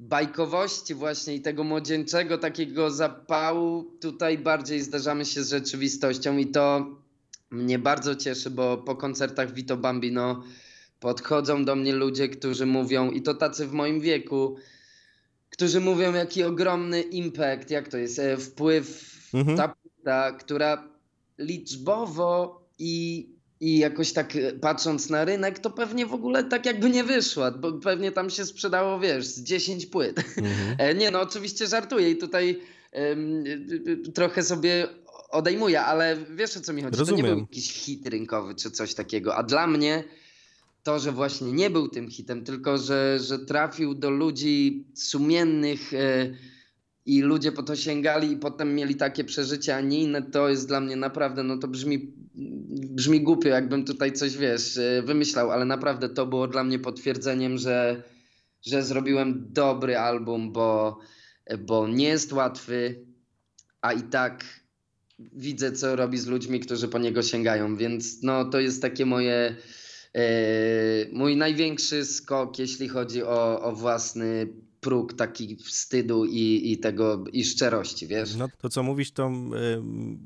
bajkowości 0.00 0.94
właśnie 0.94 1.34
i 1.34 1.40
tego 1.40 1.64
młodzieńczego 1.64 2.38
takiego 2.38 2.90
zapału 2.90 3.84
tutaj 4.00 4.38
bardziej 4.38 4.80
zderzamy 4.80 5.24
się 5.24 5.44
z 5.44 5.50
rzeczywistością 5.50 6.36
i 6.36 6.46
to 6.46 6.86
mnie 7.50 7.78
bardzo 7.78 8.14
cieszy, 8.14 8.50
bo 8.50 8.76
po 8.76 8.96
koncertach 8.96 9.54
Vito 9.54 9.76
Bambino 9.76 10.42
podchodzą 11.00 11.64
do 11.64 11.76
mnie 11.76 11.92
ludzie, 11.92 12.28
którzy 12.28 12.66
mówią, 12.66 13.10
i 13.10 13.22
to 13.22 13.34
tacy 13.34 13.66
w 13.66 13.72
moim 13.72 14.00
wieku, 14.00 14.56
którzy 15.50 15.80
mówią, 15.80 16.14
jaki 16.14 16.42
ogromny 16.44 17.02
impact, 17.02 17.70
jak 17.70 17.88
to 17.88 17.98
jest, 17.98 18.18
e, 18.18 18.36
wpływ 18.36 19.16
Mhm. 19.34 19.56
ta 19.56 19.68
płyta, 19.68 20.32
która 20.32 20.88
liczbowo 21.38 22.60
i, 22.78 23.28
i 23.60 23.78
jakoś 23.78 24.12
tak 24.12 24.36
e, 24.36 24.52
patrząc 24.52 25.10
na 25.10 25.24
rynek, 25.24 25.58
to 25.58 25.70
pewnie 25.70 26.06
w 26.06 26.14
ogóle 26.14 26.44
tak 26.44 26.66
jakby 26.66 26.90
nie 26.90 27.04
wyszła, 27.04 27.50
bo 27.50 27.72
pewnie 27.72 28.12
tam 28.12 28.30
się 28.30 28.44
sprzedało, 28.46 29.00
wiesz, 29.00 29.26
z 29.26 29.42
10 29.42 29.86
płyt. 29.86 30.18
Mhm. 30.18 30.76
E, 30.78 30.94
Nie 30.94 31.10
no, 31.10 31.20
oczywiście 31.20 31.66
żartuję 31.66 32.10
i 32.10 32.16
tutaj 32.16 32.60
trochę 34.14 34.42
sobie 34.42 34.88
odejmuję, 35.30 35.80
ale 35.82 36.16
wiesz 36.34 36.56
o 36.56 36.60
co 36.60 36.72
mi 36.72 36.82
chodzi. 36.82 36.96
To 36.96 37.04
nie 37.04 37.10
Rozumiem. 37.10 37.26
był 37.26 37.38
jakiś 37.40 37.72
hit 37.72 38.08
rynkowy 38.08 38.54
czy 38.54 38.70
coś 38.70 38.94
takiego, 38.94 39.36
a 39.36 39.42
dla 39.42 39.66
mnie 39.66 40.04
to, 40.86 40.98
że 40.98 41.12
właśnie 41.12 41.52
nie 41.52 41.70
był 41.70 41.88
tym 41.88 42.10
hitem, 42.10 42.44
tylko 42.44 42.78
że, 42.78 43.18
że 43.20 43.38
trafił 43.38 43.94
do 43.94 44.10
ludzi 44.10 44.86
sumiennych 44.94 45.94
e, 45.94 46.30
i 47.06 47.22
ludzie 47.22 47.52
po 47.52 47.62
to 47.62 47.76
sięgali 47.76 48.32
i 48.32 48.36
potem 48.36 48.74
mieli 48.74 48.94
takie 48.94 49.24
przeżycia, 49.24 49.76
a 49.76 49.80
nie 49.80 50.00
inne, 50.00 50.22
to 50.22 50.48
jest 50.48 50.68
dla 50.68 50.80
mnie 50.80 50.96
naprawdę, 50.96 51.42
no 51.42 51.58
to 51.58 51.68
brzmi, 51.68 52.12
brzmi 52.74 53.20
głupio, 53.20 53.48
jakbym 53.48 53.84
tutaj 53.84 54.12
coś, 54.12 54.36
wiesz, 54.36 54.78
e, 54.78 55.02
wymyślał, 55.02 55.50
ale 55.50 55.64
naprawdę 55.64 56.08
to 56.08 56.26
było 56.26 56.48
dla 56.48 56.64
mnie 56.64 56.78
potwierdzeniem, 56.78 57.58
że, 57.58 58.02
że 58.62 58.82
zrobiłem 58.82 59.46
dobry 59.52 59.96
album, 59.96 60.52
bo, 60.52 60.98
bo 61.58 61.88
nie 61.88 62.08
jest 62.08 62.32
łatwy, 62.32 63.06
a 63.80 63.92
i 63.92 64.02
tak 64.02 64.44
widzę, 65.18 65.72
co 65.72 65.96
robi 65.96 66.18
z 66.18 66.26
ludźmi, 66.26 66.60
którzy 66.60 66.88
po 66.88 66.98
niego 66.98 67.22
sięgają, 67.22 67.76
więc 67.76 68.22
no, 68.22 68.44
to 68.44 68.60
jest 68.60 68.82
takie 68.82 69.06
moje, 69.06 69.56
mój 71.12 71.36
największy 71.36 72.04
skok, 72.04 72.58
jeśli 72.58 72.88
chodzi 72.88 73.22
o, 73.22 73.62
o 73.62 73.72
własny 73.72 74.46
próg 74.86 75.14
taki 75.14 75.56
wstydu 75.56 76.24
i, 76.24 76.72
i 76.72 76.78
tego, 76.78 77.24
i 77.32 77.44
szczerości, 77.44 78.06
wiesz? 78.06 78.36
No 78.36 78.48
to 78.58 78.68
co 78.68 78.82
mówisz, 78.82 79.10
to 79.10 79.28
y, 79.28 79.32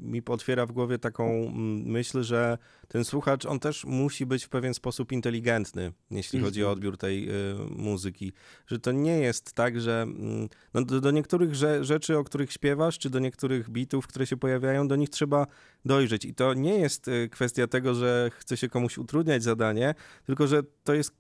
mi 0.03 0.23
otwiera 0.27 0.67
w 0.67 0.73
głowie 0.73 0.99
taką 0.99 1.31
mm, 1.31 1.83
myśl, 1.83 2.23
że 2.23 2.59
ten 2.89 3.05
słuchacz, 3.05 3.47
on 3.47 3.59
też 3.59 3.85
musi 3.85 4.27
być 4.27 4.45
w 4.45 4.49
pewien 4.49 4.75
sposób 4.75 5.13
inteligentny, 5.13 5.93
jeśli 6.11 6.39
mm 6.39 6.51
chodzi 6.51 6.65
o 6.65 6.71
odbiór 6.71 6.97
tej 6.97 7.31
y, 7.31 7.33
muzyki. 7.71 8.33
Że 8.67 8.79
to 8.79 8.93
nie 8.93 9.19
jest 9.19 9.53
tak, 9.53 9.81
że 9.81 10.07
y, 10.45 10.49
no, 10.75 10.85
do, 10.85 11.01
do, 11.01 11.11
niektórych 11.11 11.55
rze 11.55 11.85
rzeczy, 11.85 12.19
o 12.19 12.25
których 12.25 12.53
śpiewasz, 12.53 12.99
czy 12.99 13.11
do 13.11 13.19
niektórych 13.19 13.71
bitów, 13.71 14.07
które 14.07 14.27
się 14.27 14.37
pojawiają, 14.37 14.89
do 14.89 14.97
nich 14.97 15.11
trzeba 15.11 15.47
dojrzeć. 15.85 16.25
I 16.25 16.35
to 16.35 16.55
nie 16.55 16.79
jest 16.79 17.09
y, 17.09 17.29
kwestia 17.33 17.67
tego, 17.67 17.95
że 17.95 18.31
chce 18.39 18.57
się 18.57 18.69
komuś 18.69 18.99
utrudniać 18.99 19.43
zadanie, 19.43 19.95
tylko 20.27 20.47
że 20.47 20.63
to 20.85 20.95
jest 20.95 21.13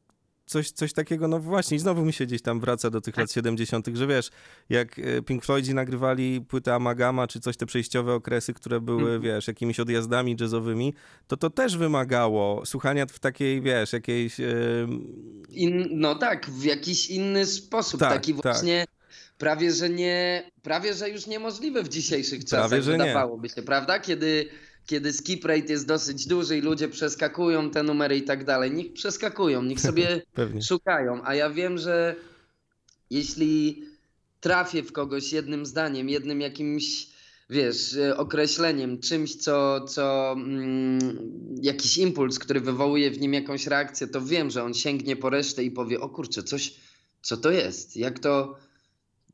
coś, 0.50 0.70
coś 0.70 0.92
takiego, 0.92 1.28
no 1.28 1.38
właśnie, 1.38 1.76
i 1.76 1.80
znowu 1.80 2.04
mi 2.04 2.12
się 2.12 2.26
gdzieś 2.26 2.42
tam 2.42 2.60
wraca 2.60 2.90
do 2.90 3.00
tych 3.00 3.16
lat 3.16 3.32
70., 3.32 3.86
że 3.92 4.06
wiesz, 4.06 4.30
jak 4.68 4.98
e, 4.98 5.22
Pink 5.22 5.44
Floydzi 5.44 5.74
nagrywali 5.74 6.40
płytę 6.40 6.74
Amagama, 6.74 7.26
czy 7.26 7.40
coś, 7.40 7.56
te 7.56 7.66
przejściowe 7.66 8.14
okresy, 8.14 8.54
które 8.54 8.80
były, 8.80 9.10
mm. 9.10 9.22
wiesz, 9.22 9.48
jakimiś 9.48 9.80
odjazdami 9.80 10.36
jazzowymi, 10.40 10.94
to 11.26 11.36
to 11.36 11.50
też 11.50 11.76
wymagało 11.76 12.66
słuchania 12.66 13.06
w 13.06 13.18
takiej, 13.18 13.62
wiesz, 13.62 13.92
jakiejś... 13.92 14.38
Yy... 14.38 14.88
In, 15.50 15.88
no 15.90 16.14
tak, 16.14 16.50
w 16.50 16.64
jakiś 16.64 17.10
inny 17.10 17.46
sposób, 17.46 18.00
tak, 18.00 18.12
taki 18.12 18.34
tak. 18.34 18.42
właśnie... 18.42 18.80
Tak. 18.80 19.00
Prawie, 19.38 19.72
że 19.72 19.90
nie, 19.90 20.50
prawie, 20.62 20.94
że 20.94 21.10
już 21.10 21.26
niemożliwe 21.26 21.82
w 21.82 21.88
dzisiejszych 21.88 22.44
czasach, 22.44 22.68
prawie, 22.68 22.82
że 22.82 22.92
wydawałoby 22.92 23.48
się, 23.48 23.62
prawda? 23.62 23.98
Kiedy 23.98 24.48
kiedy 24.90 25.12
skip 25.12 25.44
rate 25.44 25.72
jest 25.72 25.86
dosyć 25.86 26.26
duży 26.26 26.58
i 26.58 26.60
ludzie 26.60 26.88
przeskakują 26.88 27.70
te 27.70 27.82
numery 27.82 28.16
i 28.16 28.22
tak 28.22 28.44
dalej. 28.44 28.70
Niech 28.70 28.92
przeskakują, 28.92 29.62
niech 29.62 29.80
sobie 29.80 30.22
szukają. 30.68 31.20
A 31.24 31.34
ja 31.34 31.50
wiem, 31.50 31.78
że 31.78 32.16
jeśli 33.10 33.84
trafię 34.40 34.82
w 34.82 34.92
kogoś 34.92 35.32
jednym 35.32 35.66
zdaniem, 35.66 36.08
jednym 36.08 36.40
jakimś, 36.40 37.06
wiesz, 37.50 37.96
określeniem, 38.16 39.00
czymś, 39.00 39.36
co, 39.36 39.80
co 39.80 40.32
mm, 40.32 40.98
jakiś 41.62 41.98
impuls, 41.98 42.38
który 42.38 42.60
wywołuje 42.60 43.10
w 43.10 43.20
nim 43.20 43.34
jakąś 43.34 43.66
reakcję, 43.66 44.06
to 44.06 44.20
wiem, 44.20 44.50
że 44.50 44.64
on 44.64 44.74
sięgnie 44.74 45.16
po 45.16 45.30
resztę 45.30 45.64
i 45.64 45.70
powie, 45.70 46.00
o 46.00 46.08
kurczę, 46.08 46.42
coś, 46.42 46.74
co 47.22 47.36
to 47.36 47.50
jest? 47.50 47.96
Jak 47.96 48.18
to 48.18 48.56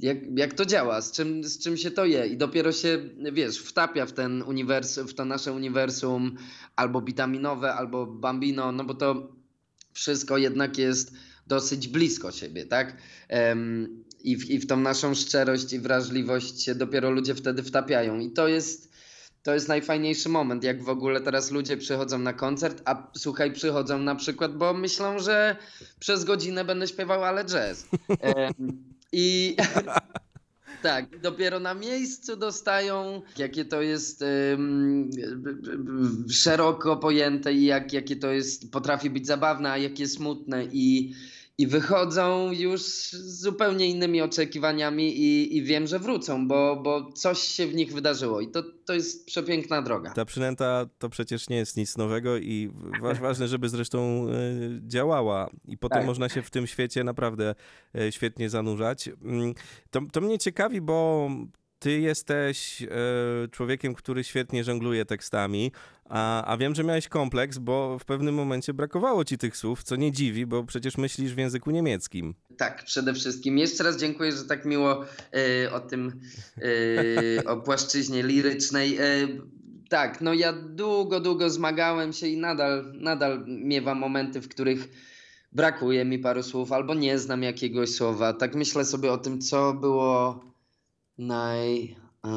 jak, 0.01 0.39
jak 0.39 0.55
to 0.55 0.67
działa, 0.67 1.01
z 1.01 1.13
czym, 1.13 1.45
z 1.45 1.59
czym 1.59 1.77
się 1.77 1.91
to 1.91 2.05
je 2.05 2.27
i 2.27 2.37
dopiero 2.37 2.73
się, 2.73 2.99
wiesz, 3.33 3.59
wtapia 3.59 4.07
w 4.07 4.13
ten 4.13 4.43
uniwersum, 4.43 5.09
w 5.09 5.15
to 5.15 5.25
nasze 5.25 5.53
uniwersum 5.53 6.37
albo 6.77 7.03
witaminowe, 7.03 7.75
albo 7.75 8.07
bambino, 8.07 8.73
no 8.73 8.85
bo 8.85 8.95
to 8.95 9.33
wszystko 9.93 10.39
jednak 10.39 10.79
jest 10.79 11.13
dosyć 11.47 11.89
blisko 11.89 12.33
siebie, 12.33 12.67
tak? 12.67 12.97
Um, 13.31 14.05
i, 14.21 14.37
w, 14.37 14.51
I 14.51 14.59
w 14.59 14.67
tą 14.67 14.77
naszą 14.77 15.15
szczerość 15.15 15.73
i 15.73 15.79
wrażliwość 15.79 16.63
się 16.63 16.75
dopiero 16.75 17.11
ludzie 17.11 17.35
wtedy 17.35 17.63
wtapiają 17.63 18.19
i 18.19 18.31
to 18.31 18.49
jest 18.49 18.97
to 19.43 19.55
jest 19.55 19.69
najfajniejszy 19.69 20.29
moment, 20.29 20.65
jak 20.65 20.83
w 20.83 20.89
ogóle 20.89 21.21
teraz 21.21 21.51
ludzie 21.51 21.77
przychodzą 21.77 22.19
na 22.19 22.33
koncert, 22.33 22.83
a 22.85 23.11
słuchaj, 23.17 23.53
przychodzą 23.53 23.99
na 23.99 24.15
przykład, 24.15 24.57
bo 24.57 24.75
myślą, 24.75 25.19
że 25.19 25.57
przez 26.01 26.25
godzinę 26.25 26.65
będę 26.65 26.87
śpiewał 26.87 27.25
ale 27.25 27.45
jazz. 27.45 27.87
Um, 28.09 28.96
I 29.17 29.57
tak, 30.83 31.21
dopiero 31.21 31.61
na 31.61 31.75
miejscu 31.75 32.37
dostają, 32.37 33.23
jakie 33.39 33.65
to 33.65 33.83
jest 33.83 34.23
um, 34.23 35.11
szeroko 36.31 36.97
pojęte 36.97 37.53
i 37.53 37.65
jak, 37.65 37.93
jakie 37.93 38.17
to 38.17 38.33
jest, 38.33 38.71
potrafi 38.73 39.11
być 39.11 39.27
zabawne, 39.27 39.73
a 39.73 39.79
jakie 39.79 40.09
smutne. 40.09 40.65
I 40.73 41.15
i 41.59 41.67
wychodzą 41.67 42.53
już 42.53 42.83
z 42.83 43.41
zupełnie 43.41 43.87
innymi 43.87 44.23
oczekiwaniami 44.23 45.21
i, 45.21 45.57
i 45.57 45.63
wiem, 45.63 45.87
że 45.87 45.99
wrócą, 45.99 46.49
bo, 46.49 46.77
bo 46.77 47.13
coś 47.13 47.39
się 47.39 47.67
w 47.67 47.75
nich 47.75 47.93
wydarzyło 47.93 48.41
i 48.41 48.49
to, 48.49 48.63
to 48.85 48.95
jest 48.95 49.27
przepiękna 49.27 49.83
droga. 49.83 50.11
Ta 50.11 50.25
przynęta 50.25 50.87
to 50.99 51.09
przecież 51.09 51.49
nie 51.49 51.57
jest 51.57 51.77
nic 51.77 51.97
nowego 51.97 52.37
i 52.37 52.71
ważne, 53.21 53.49
żeby 53.49 53.69
zresztą 53.69 54.29
y, 54.29 54.81
działała 54.87 55.51
i 55.65 55.79
potem 55.79 55.99
tak. 55.99 56.07
można 56.07 56.29
się 56.29 56.43
w 56.43 56.51
tym 56.51 56.67
świecie 56.67 57.05
naprawdę 57.05 57.55
y, 57.97 58.13
świetnie 58.13 58.51
zanurzać. 58.51 59.09
Mm, 59.23 59.55
to, 59.91 60.01
to 60.13 60.21
mnie 60.21 60.39
ciekawi, 60.39 60.81
bo 60.81 61.31
ty 61.87 62.01
jesteś 62.01 62.83
e, 62.83 62.89
człowiekiem, 63.49 63.95
który 63.95 64.25
świetnie 64.25 64.65
żongluje 64.65 65.05
tekstami, 65.05 65.73
a, 66.05 66.45
a 66.45 66.57
wiem, 66.57 66.75
że 66.75 66.85
miałeś 66.85 67.09
kompleks, 67.09 67.59
bo 67.59 67.99
w 67.99 68.05
pewnym 68.05 68.35
momencie 68.35 68.75
brakowało 68.75 69.25
ci 69.25 69.39
tych 69.39 69.57
słów, 69.57 69.83
co 69.83 69.97
nie 69.97 70.13
dziwi, 70.13 70.47
bo 70.47 70.65
przecież 70.65 70.99
myślisz 70.99 71.35
w 71.35 71.39
języku 71.39 71.71
niemieckim. 71.71 72.35
Tak, 72.57 72.85
przede 72.85 73.15
wszystkim. 73.15 73.59
Jeszcze 73.59 73.85
raz 73.85 73.97
dziękuję, 73.97 74.33
że 74.33 74.45
tak 74.45 74.65
miło 74.65 75.05
e, 75.65 75.73
o 75.73 75.81
tym, 75.81 76.21
e, 77.39 77.45
o 77.45 77.57
płaszczyźnie 77.57 78.23
lirycznej. 78.23 78.99
tak, 79.89 80.21
no 80.21 80.35
ja 80.35 80.53
długo, 80.53 81.21
długo 81.21 81.51
zmagałem 81.51 82.13
się 82.13 82.27
i 82.27 82.37
nadal, 82.37 82.93
nadal 82.95 83.45
miewam 83.47 83.99
momenty, 83.99 84.41
w 84.41 84.49
których 84.49 84.89
brakuje 85.53 86.05
mi 86.05 86.19
paru 86.19 86.43
słów 86.43 86.73
albo 86.73 86.95
nie 86.95 87.19
znam 87.19 87.43
jakiegoś 87.43 87.91
słowa. 87.91 88.33
Tak 88.33 88.55
myślę 88.55 88.85
sobie 88.85 89.13
o 89.13 89.19
tym, 89.19 89.41
co 89.41 89.75
było 89.75 90.47
naj, 91.19 91.97
e, 92.25 92.29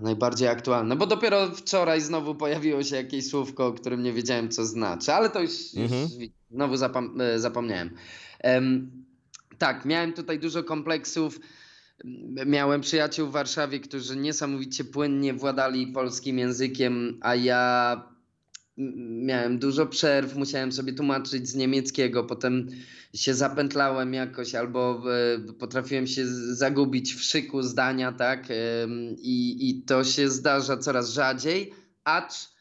najbardziej 0.00 0.48
aktualne, 0.48 0.96
bo 0.96 1.06
dopiero 1.06 1.50
wczoraj 1.50 2.00
znowu 2.00 2.34
pojawiło 2.34 2.82
się 2.82 2.96
jakieś 2.96 3.30
słówko, 3.30 3.66
o 3.66 3.72
którym 3.72 4.02
nie 4.02 4.12
wiedziałem, 4.12 4.48
co 4.48 4.64
znaczy, 4.64 5.12
ale 5.12 5.30
to 5.30 5.40
już, 5.40 5.52
mhm. 5.76 6.02
już 6.02 6.30
znowu 6.50 6.76
zapom 6.76 7.20
e, 7.20 7.38
zapomniałem. 7.38 7.90
tak, 9.58 9.84
miałem 9.84 10.12
tutaj 10.12 10.38
dużo 10.38 10.64
kompleksów. 10.64 11.40
Miałem 12.46 12.80
przyjaciół 12.80 13.28
w 13.28 13.32
Warszawie, 13.32 13.80
którzy 13.80 14.16
niesamowicie 14.16 14.84
płynnie 14.84 15.34
władali 15.34 15.86
polskim 15.86 16.38
językiem, 16.38 17.18
a 17.20 17.34
ja 17.34 18.02
miałem 19.22 19.58
dużo 19.58 19.86
przerw, 19.86 20.36
musiałem 20.36 20.72
sobie 20.72 20.92
tłumaczyć 20.92 21.48
z 21.48 21.54
niemieckiego, 21.54 22.24
potem 22.24 22.68
się 23.14 23.34
zapętlałem 23.34 24.14
jakoś 24.14 24.54
albo 24.54 25.02
potrafiłem 25.58 26.06
się 26.06 26.26
zagubić 26.54 27.14
w 27.14 27.22
szyku 27.22 27.62
zdania, 27.62 28.12
tak? 28.12 28.48
I, 29.18 29.70
I 29.70 29.82
to 29.82 30.04
się 30.04 30.30
zdarza 30.30 30.76
coraz 30.76 31.10
rzadziej, 31.10 31.72
acz 32.04 32.58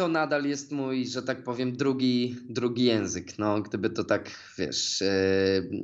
to 0.00 0.08
nadal 0.08 0.44
jest 0.44 0.72
mój, 0.72 1.06
że 1.06 1.22
tak 1.22 1.44
powiem, 1.44 1.76
drugi, 1.76 2.36
drugi 2.48 2.84
język. 2.84 3.38
No, 3.38 3.62
gdyby 3.62 3.90
to 3.90 4.04
tak, 4.04 4.30
wiesz, 4.58 5.02
e, 5.02 5.08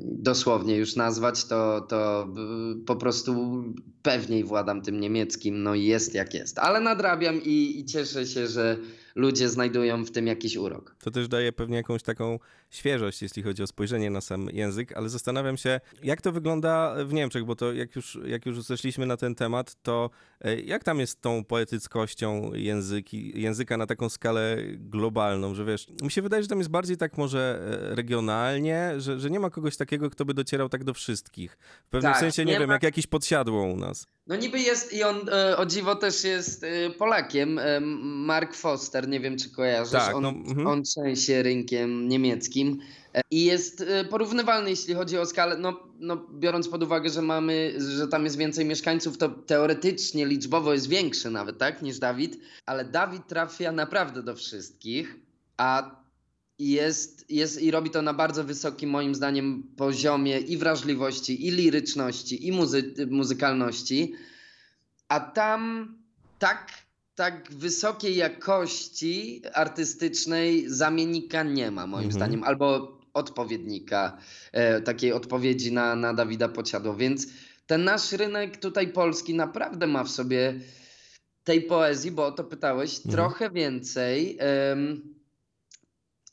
dosłownie 0.02 0.76
już 0.76 0.96
nazwać, 0.96 1.44
to, 1.44 1.80
to 1.80 2.28
po 2.86 2.96
prostu 2.96 3.64
pewniej 4.02 4.44
władam 4.44 4.82
tym 4.82 5.00
niemieckim, 5.00 5.62
no 5.62 5.74
i 5.74 5.84
jest 5.84 6.14
jak 6.14 6.34
jest. 6.34 6.58
Ale 6.58 6.80
nadrabiam 6.80 7.42
i, 7.42 7.80
i 7.80 7.84
cieszę 7.84 8.26
się, 8.26 8.46
że 8.46 8.76
ludzie 9.16 9.48
znajdują 9.48 10.04
w 10.04 10.10
tym 10.10 10.26
jakiś 10.26 10.56
urok. 10.56 10.96
To 11.00 11.10
też 11.10 11.28
daje 11.28 11.52
pewnie 11.52 11.76
jakąś 11.76 12.02
taką 12.02 12.38
świeżość, 12.70 13.22
jeśli 13.22 13.42
chodzi 13.42 13.62
o 13.62 13.66
spojrzenie 13.66 14.10
na 14.10 14.20
sam 14.20 14.48
język, 14.52 14.96
ale 14.96 15.08
zastanawiam 15.08 15.56
się, 15.56 15.80
jak 16.02 16.20
to 16.20 16.32
wygląda 16.32 16.94
w 17.04 17.12
Niemczech, 17.12 17.44
bo 17.44 17.56
to 17.56 17.72
jak 17.72 17.96
już, 17.96 18.18
jak 18.26 18.46
już 18.46 18.62
zeszliśmy 18.62 19.06
na 19.06 19.16
ten 19.16 19.34
temat, 19.34 19.76
to 19.82 20.10
jak 20.64 20.84
tam 20.84 21.00
jest 21.00 21.20
tą 21.20 21.44
poetyckością 21.44 22.54
języki, 22.54 23.40
języka 23.40 23.76
na 23.76 23.86
taką 23.86 24.08
skalę 24.08 24.56
globalną, 24.76 25.54
że 25.54 25.64
wiesz, 25.64 25.86
mi 26.02 26.10
się 26.10 26.22
wydaje, 26.22 26.42
że 26.42 26.48
tam 26.48 26.58
jest 26.58 26.70
bardziej 26.70 26.96
tak 26.96 27.18
może 27.18 27.60
e, 27.90 27.94
regionalnie, 27.94 28.92
że, 28.96 29.20
że 29.20 29.30
nie 29.30 29.40
ma 29.40 29.50
kogoś 29.50 29.76
takiego, 29.76 30.10
kto 30.10 30.24
by 30.24 30.34
docierał 30.34 30.68
tak 30.68 30.84
do 30.84 30.94
wszystkich. 30.94 31.58
W 31.86 31.90
pewnym 31.90 32.12
tak, 32.12 32.20
sensie, 32.20 32.44
nie, 32.44 32.52
nie 32.52 32.58
wiem, 32.58 32.68
ma... 32.68 32.74
jak 32.74 32.82
jakiś 32.82 33.06
podsiadło 33.06 33.62
u 33.62 33.76
nas. 33.76 34.06
No 34.26 34.36
niby 34.36 34.60
jest 34.60 34.92
i 34.92 35.02
on 35.02 35.28
e, 35.28 35.56
o 35.56 35.66
dziwo 35.66 35.94
też 35.94 36.24
jest 36.24 36.64
e, 36.64 36.90
Polakiem, 36.90 37.58
e, 37.58 37.80
Mark 37.80 38.54
Foster, 38.54 39.08
nie 39.08 39.20
wiem 39.20 39.38
czy 39.38 39.50
kojarzysz, 39.50 39.92
tak, 39.92 40.16
on, 40.16 40.22
no, 40.22 40.28
mm. 40.28 40.66
on 40.66 40.82
trzęsie 40.82 41.42
rynkiem 41.42 42.08
niemieckim 42.08 42.78
i 43.30 43.44
jest 43.44 43.84
porównywalny 44.10 44.70
jeśli 44.70 44.94
chodzi 44.94 45.18
o 45.18 45.26
skalę, 45.26 45.56
no, 45.58 45.85
no 45.98 46.26
biorąc 46.34 46.68
pod 46.68 46.82
uwagę, 46.82 47.10
że 47.10 47.22
mamy, 47.22 47.74
że 47.96 48.08
tam 48.08 48.24
jest 48.24 48.36
więcej 48.36 48.64
mieszkańców, 48.64 49.18
to 49.18 49.28
teoretycznie 49.28 50.26
liczbowo 50.26 50.72
jest 50.72 50.88
większy 50.88 51.30
nawet, 51.30 51.58
tak, 51.58 51.82
niż 51.82 51.98
Dawid, 51.98 52.38
ale 52.66 52.84
Dawid 52.84 53.26
trafia 53.26 53.72
naprawdę 53.72 54.22
do 54.22 54.34
wszystkich, 54.34 55.16
a 55.56 55.96
jest, 56.58 57.30
jest 57.30 57.62
i 57.62 57.70
robi 57.70 57.90
to 57.90 58.02
na 58.02 58.14
bardzo 58.14 58.44
wysokim, 58.44 58.90
moim 58.90 59.14
zdaniem, 59.14 59.62
poziomie 59.76 60.38
i 60.38 60.56
wrażliwości, 60.56 61.46
i 61.46 61.50
liryczności, 61.50 62.46
i 62.46 62.52
muzy 62.52 62.94
muzykalności. 63.10 64.14
A 65.08 65.20
tam 65.20 65.94
tak, 66.38 66.72
tak 67.14 67.52
wysokiej 67.52 68.16
jakości 68.16 69.42
artystycznej 69.54 70.68
zamiennika 70.68 71.42
nie 71.42 71.70
ma, 71.70 71.86
moim 71.86 72.04
mhm. 72.04 72.12
zdaniem, 72.12 72.44
albo 72.44 72.95
odpowiednika, 73.16 74.18
e, 74.52 74.80
takiej 74.80 75.12
odpowiedzi 75.12 75.72
na, 75.72 75.96
na 75.96 76.14
Dawida 76.14 76.48
Pociadło. 76.48 76.96
Więc 76.96 77.26
ten 77.66 77.84
nasz 77.84 78.12
rynek 78.12 78.56
tutaj 78.56 78.88
polski 78.88 79.34
naprawdę 79.34 79.86
ma 79.86 80.04
w 80.04 80.10
sobie 80.10 80.54
tej 81.44 81.62
poezji, 81.62 82.10
bo 82.10 82.26
o 82.26 82.32
to 82.32 82.44
pytałeś, 82.44 82.96
Mhm. 82.96 83.12
trochę 83.14 83.50
więcej. 83.50 84.38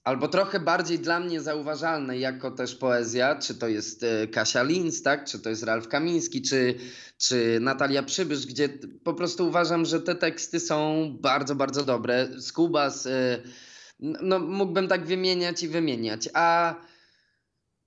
Albo 0.04 0.28
trochę 0.28 0.60
bardziej 0.60 1.00
dla 1.00 1.20
mnie 1.20 1.42
zauważalne 1.42 2.18
jako 2.18 2.52
też 2.52 2.76
poezja, 2.76 3.36
czy 3.36 3.56
to 3.56 3.68
jest 3.68 4.04
e, 4.04 4.28
Kasia 4.28 4.64
Linz, 4.64 5.04
tak? 5.04 5.26
czy 5.26 5.40
to 5.40 5.50
jest 5.50 5.64
Ralf 5.64 5.88
Kamiński, 5.88 6.42
czy, 6.42 6.76
czy 7.18 7.58
Natalia 7.62 8.04
Przybysz, 8.04 8.46
gdzie 8.46 8.70
po 9.04 9.14
prostu 9.14 9.48
uważam, 9.48 9.86
że 9.86 10.02
te 10.02 10.16
teksty 10.16 10.60
są 10.60 11.10
bardzo, 11.22 11.56
bardzo 11.56 11.84
dobre. 11.86 12.30
Skubas, 12.42 13.06
n- 13.06 13.14
no 14.00 14.40
mógłbym 14.40 14.88
tak 14.88 15.06
wymieniać 15.06 15.64
i 15.64 15.68
wymieniać. 15.68 16.30
A, 16.34 16.76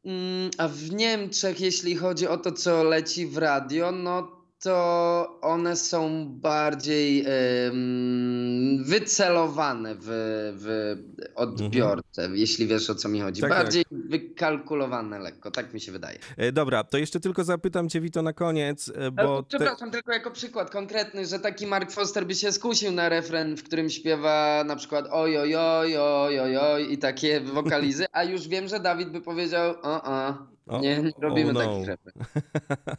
mm, 0.05 0.51
a 0.59 0.69
w 0.69 0.91
Niemczech, 0.91 1.61
jeśli 1.61 1.97
chodzi 1.97 2.29
o 2.29 2.37
to, 2.37 2.53
co 2.53 2.85
leci 2.85 3.27
w 3.27 3.39
radio, 3.39 3.93
no 3.93 4.36
to 4.63 5.39
one 5.43 5.77
są 5.77 6.27
bardziej 6.29 7.25
em, 7.27 8.85
wycelowane 8.85 9.95
w, 9.95 10.07
w 10.57 10.97
odbiorcę, 11.35 12.29
jeśli 12.35 12.67
wiesz 12.67 12.91
o 12.91 12.95
co 12.95 13.09
mi 13.09 13.21
chodzi. 13.21 13.41
Tak, 13.41 13.51
tak. 13.51 13.59
bardziej 13.63 13.85
wykalkulowane 13.91 15.19
lekko, 15.19 15.51
tak 15.51 15.75
mi 15.75 15.81
się 15.81 15.93
wydaje. 15.93 16.19
E, 16.37 16.53
Dobra, 16.53 16.85
to 16.85 16.99
jeszcze 16.99 17.21
tylko 17.21 17.45
zapytam 17.45 17.89
cię, 17.89 18.01
Wito, 18.01 18.23
na 18.23 18.33
koniec, 18.33 18.93
e, 18.95 19.11
Bo 19.11 19.23
bo... 19.23 19.43
te- 19.43 19.49
Przepraszam, 19.49 19.91
tylko 19.91 20.13
jako 20.13 20.31
przykład 20.31 20.71
konkretny, 20.71 21.27
że 21.27 21.39
taki 21.39 21.67
Mark 21.67 21.91
Foster 21.91 22.27
by 22.27 22.35
się 22.35 22.53
skusił 22.53 22.93
na 22.93 23.09
refren, 23.09 23.57
w 23.57 23.63
którym 23.63 23.91
śpiewa 23.91 24.65
na 24.67 24.77
przykład 24.77 25.09
oj, 25.11 25.39
oj, 25.39 25.57
oj, 25.57 25.97
oj, 25.99 26.41
oj, 26.41 26.57
oj 26.57 26.93
i 26.93 26.99
takie 26.99 27.41
wokalizy, 27.41 28.07
a 28.13 28.25
już 28.25 28.49
wiem, 28.49 28.69
że 28.69 28.81
Dawid 28.81 29.11
by 29.11 29.21
powiedział 29.21 29.75
o, 29.83 30.03
o, 30.03 30.35
O, 30.67 30.81
nie, 30.81 31.03
nie 31.03 31.13
robimy 31.19 31.51
oh 31.51 31.53
no. 31.53 31.61
takich 31.61 31.87
refren. 31.93 32.13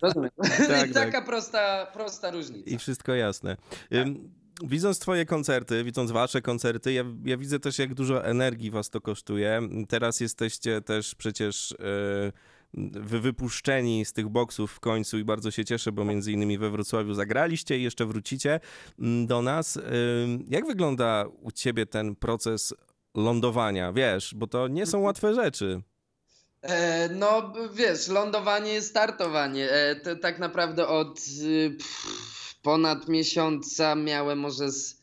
Rozumiem. 0.01 0.31
Tak, 0.67 0.87
I 0.91 0.93
taka 0.93 1.21
prosta, 1.21 1.87
prosta 1.93 2.31
różnica. 2.31 2.69
I 2.69 2.77
wszystko 2.77 3.13
jasne. 3.13 3.57
Ym, 3.93 4.29
Widząc 4.63 4.99
twoje 4.99 5.25
koncerty, 5.25 5.83
widząc 5.83 6.11
wasze 6.11 6.41
koncerty, 6.41 6.93
ja, 6.93 7.03
ja 7.25 7.37
widzę 7.37 7.59
też, 7.59 7.79
jak 7.79 7.93
dużo 7.93 8.25
energii 8.25 8.71
was 8.71 8.89
to 8.89 9.01
kosztuje. 9.01 9.61
Teraz 9.89 10.19
jesteście 10.19 10.81
też 10.81 11.15
przecież 11.15 11.71
e, 11.71 12.31
wy 12.73 13.19
wypuszczeni 13.19 14.05
z 14.05 14.13
tych 14.13 14.29
boksów 14.29 14.71
w 14.71 14.79
końcu 14.79 15.17
i 15.17 15.23
bardzo 15.23 15.51
się 15.51 15.65
cieszę, 15.65 15.91
bo 15.91 16.05
między 16.05 16.31
innymi 16.31 16.57
we 16.57 16.69
Wrocławiu 16.69 17.13
zagraliście 17.13 17.79
i 17.79 17.83
jeszcze 17.83 18.05
wrócicie 18.05 18.59
mm, 18.99 19.27
do 19.27 19.41
nas. 19.41 19.79
Jak 20.49 20.67
wygląda 20.67 21.25
u 21.41 21.51
ciebie 21.51 21.85
ten 21.85 22.15
proces 22.15 22.73
lądowania? 23.15 23.93
Wiesz, 23.93 24.33
bo 24.35 24.47
to 24.47 24.67
nie 24.67 24.85
są 24.85 24.99
łatwe 24.99 25.33
rzeczy. 25.33 25.81
E, 26.61 27.09
no 27.09 27.53
wiesz, 27.73 28.07
lądowanie, 28.07 28.81
startowanie. 28.81 29.71
E, 29.71 29.95
to 29.95 30.15
tak 30.15 30.39
naprawdę 30.39 30.87
od 30.87 31.19
y, 31.43 31.69
pff, 31.77 32.55
ponad 32.61 33.07
miesiąca 33.07 33.95
miałem 33.95 34.39
może 34.39 34.71
z, 34.71 34.97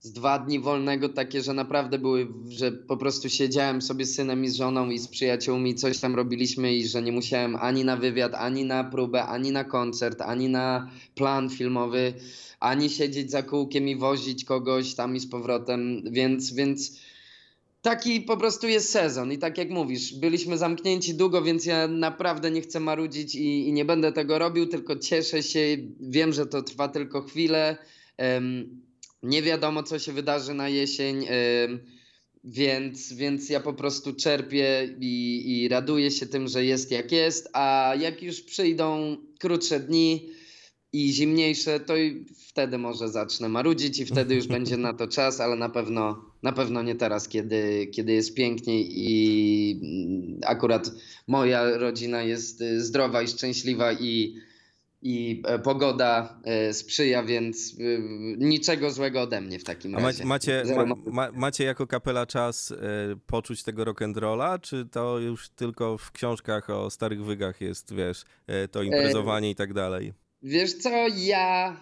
z 0.00 0.12
dwa 0.12 0.38
dni 0.38 0.60
wolnego 0.60 1.08
takie, 1.08 1.42
że 1.42 1.52
naprawdę 1.52 1.98
były, 1.98 2.28
że 2.48 2.72
po 2.72 2.96
prostu 2.96 3.28
siedziałem 3.28 3.82
sobie 3.82 4.04
z 4.04 4.14
synem 4.14 4.44
i 4.44 4.48
z 4.48 4.54
żoną 4.54 4.90
i 4.90 4.98
z 4.98 5.08
przyjaciółmi, 5.08 5.74
coś 5.74 5.98
tam 5.98 6.14
robiliśmy 6.14 6.74
i 6.74 6.88
że 6.88 7.02
nie 7.02 7.12
musiałem 7.12 7.56
ani 7.56 7.84
na 7.84 7.96
wywiad, 7.96 8.34
ani 8.34 8.64
na 8.64 8.84
próbę, 8.84 9.24
ani 9.24 9.52
na 9.52 9.64
koncert, 9.64 10.20
ani 10.20 10.48
na 10.48 10.90
plan 11.14 11.50
filmowy, 11.50 12.14
ani 12.60 12.90
siedzieć 12.90 13.30
za 13.30 13.42
kółkiem 13.42 13.88
i 13.88 13.96
wozić 13.96 14.44
kogoś 14.44 14.94
tam 14.94 15.16
i 15.16 15.20
z 15.20 15.30
powrotem, 15.30 16.02
więc, 16.10 16.52
więc 16.52 17.00
Taki 17.82 18.20
po 18.20 18.36
prostu 18.36 18.68
jest 18.68 18.90
sezon 18.90 19.32
i 19.32 19.38
tak 19.38 19.58
jak 19.58 19.70
mówisz, 19.70 20.14
byliśmy 20.14 20.58
zamknięci 20.58 21.14
długo, 21.14 21.42
więc 21.42 21.66
ja 21.66 21.88
naprawdę 21.88 22.50
nie 22.50 22.60
chcę 22.60 22.80
marudzić 22.80 23.34
i, 23.34 23.68
i 23.68 23.72
nie 23.72 23.84
będę 23.84 24.12
tego 24.12 24.38
robił, 24.38 24.66
tylko 24.66 24.96
cieszę 24.96 25.42
się. 25.42 25.76
Wiem, 26.00 26.32
że 26.32 26.46
to 26.46 26.62
trwa 26.62 26.88
tylko 26.88 27.22
chwilę. 27.22 27.76
em, 28.16 28.80
nie 29.22 29.42
wiadomo, 29.42 29.82
co 29.82 29.98
się 29.98 30.12
wydarzy 30.12 30.54
na 30.54 30.68
jesień, 30.68 31.24
em, 31.28 31.80
więc, 32.44 33.12
więc 33.12 33.50
ja 33.50 33.60
po 33.60 33.72
prostu 33.72 34.12
czerpię 34.14 34.94
i, 35.00 35.44
i 35.46 35.68
raduję 35.68 36.10
się 36.10 36.26
tym, 36.26 36.48
że 36.48 36.64
jest 36.64 36.90
jak 36.90 37.12
jest. 37.12 37.48
A 37.52 37.94
jak 38.00 38.22
już 38.22 38.40
przyjdą 38.40 39.16
krótsze 39.38 39.80
dni 39.80 40.28
i 40.92 41.12
zimniejsze, 41.12 41.80
to 41.80 41.96
i 41.96 42.26
wtedy 42.48 42.78
może 42.78 43.08
zacznę 43.08 43.48
marudzić 43.48 43.98
i 43.98 44.06
wtedy 44.06 44.34
już 44.34 44.46
będzie 44.56 44.76
na 44.76 44.92
to 44.92 45.08
czas, 45.08 45.40
ale 45.40 45.56
na 45.56 45.68
pewno, 45.68 46.24
na 46.46 46.52
pewno 46.52 46.82
nie 46.82 46.94
teraz, 46.94 47.28
kiedy, 47.28 47.86
kiedy 47.86 48.12
jest 48.12 48.34
piękniej 48.34 48.86
i 48.90 49.80
mm, 49.82 50.40
akurat 50.46 50.90
moja 51.26 51.76
rodzina 51.78 52.22
jest 52.22 52.60
y, 52.60 52.80
zdrowa 52.84 53.22
i 53.22 53.28
szczęśliwa 53.28 53.92
i, 53.92 54.36
i 55.02 55.42
e, 55.46 55.58
pogoda 55.58 56.40
e, 56.44 56.72
sprzyja, 56.72 57.22
więc 57.22 57.74
y, 57.80 58.00
niczego 58.38 58.90
złego 58.90 59.20
ode 59.22 59.40
mnie 59.40 59.58
w 59.58 59.64
takim 59.64 59.96
A 59.96 60.00
razie. 60.00 60.24
macie, 60.24 60.64
ma, 60.76 60.94
ma, 61.06 61.32
macie 61.32 61.64
jako 61.64 61.86
kapela 61.86 62.26
czas 62.26 62.72
e, 62.72 62.76
poczuć 63.26 63.62
tego 63.62 63.84
rock'n'rolla, 63.84 64.60
czy 64.60 64.86
to 64.92 65.18
już 65.18 65.48
tylko 65.48 65.98
w 65.98 66.12
książkach 66.12 66.70
o 66.70 66.90
starych 66.90 67.24
wygach 67.24 67.60
jest, 67.60 67.94
wiesz, 67.94 68.24
e, 68.46 68.68
to 68.68 68.82
imprezowanie 68.82 69.50
i 69.50 69.54
tak 69.54 69.72
dalej? 69.74 70.12
Wiesz 70.42 70.74
co, 70.74 70.90
ja, 71.16 71.76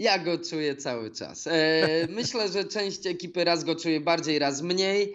ja 0.00 0.18
go 0.18 0.38
czuję 0.38 0.76
cały 0.76 1.10
czas. 1.10 1.46
E, 1.46 1.88
myślę, 2.18 2.48
że 2.48 2.64
część 2.64 3.06
ekipy 3.06 3.44
raz 3.44 3.64
go 3.64 3.76
czuje 3.76 4.00
bardziej, 4.00 4.38
raz 4.38 4.62
mniej. 4.62 5.14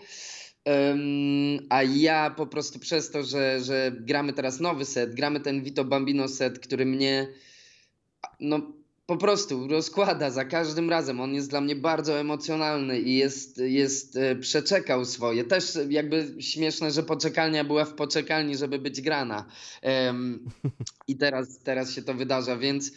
A 1.69 1.83
ja 1.83 2.29
po 2.29 2.47
prostu 2.47 2.79
przez 2.79 3.11
to, 3.11 3.23
że, 3.23 3.59
że 3.63 3.91
gramy 3.99 4.33
teraz 4.33 4.59
nowy 4.59 4.85
set, 4.85 5.15
gramy 5.15 5.39
ten 5.39 5.63
Vito 5.63 5.85
Bambino 5.85 6.27
set, 6.27 6.59
który 6.59 6.85
mnie 6.85 7.27
no 8.39 8.61
po 9.05 9.17
prostu 9.17 9.67
rozkłada 9.67 10.29
za 10.29 10.45
każdym 10.45 10.89
razem. 10.89 11.19
On 11.19 11.33
jest 11.33 11.49
dla 11.49 11.61
mnie 11.61 11.75
bardzo 11.75 12.19
emocjonalny 12.19 12.99
i 12.99 13.17
jest, 13.17 13.57
jest 13.57 14.17
e, 14.17 14.35
przeczekał 14.35 15.05
swoje. 15.05 15.43
Też 15.43 15.77
jakby 15.89 16.35
śmieszne, 16.39 16.91
że 16.91 17.03
poczekalnia 17.03 17.63
była 17.63 17.85
w 17.85 17.93
poczekalni, 17.93 18.57
żeby 18.57 18.79
być 18.79 19.01
grana. 19.01 19.45
I 21.07 21.17
teraz, 21.17 21.59
teraz 21.59 21.91
się 21.91 22.01
to 22.01 22.13
wydarza, 22.13 22.57
więc 22.57 22.91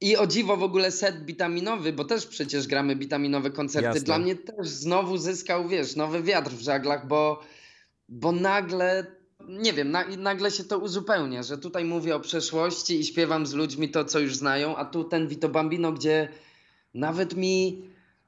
i 0.00 0.16
o 0.16 0.26
dziwo 0.26 0.56
w 0.56 0.62
ogóle 0.62 0.90
set 0.90 1.24
bitaminowy, 1.24 1.92
bo 1.92 2.04
też 2.04 2.26
przecież 2.26 2.66
gramy 2.66 2.96
bitaminowe 2.96 3.50
koncerty. 3.50 3.86
Jasne. 3.86 4.00
Dla 4.00 4.18
mnie 4.18 4.36
też 4.36 4.68
znowu 4.68 5.16
zyskał, 5.16 5.68
wiesz, 5.68 5.96
nowy 5.96 6.22
wiatr 6.22 6.50
w 6.50 6.60
żaglach, 6.60 7.06
bo, 7.08 7.40
bo 8.08 8.32
nagle, 8.32 9.06
nie 9.48 9.72
wiem, 9.72 9.90
na, 9.90 10.04
nagle 10.16 10.50
się 10.50 10.64
to 10.64 10.78
uzupełnia, 10.78 11.42
że 11.42 11.58
tutaj 11.58 11.84
mówię 11.84 12.16
o 12.16 12.20
przeszłości 12.20 13.00
i 13.00 13.04
śpiewam 13.04 13.46
z 13.46 13.52
ludźmi 13.52 13.88
to, 13.88 14.04
co 14.04 14.18
już 14.18 14.36
znają, 14.36 14.76
a 14.76 14.84
tu 14.84 15.04
ten 15.04 15.28
Vito 15.28 15.48
Bambino, 15.48 15.92
gdzie 15.92 16.28
nawet 16.94 17.36
mi, 17.36 17.82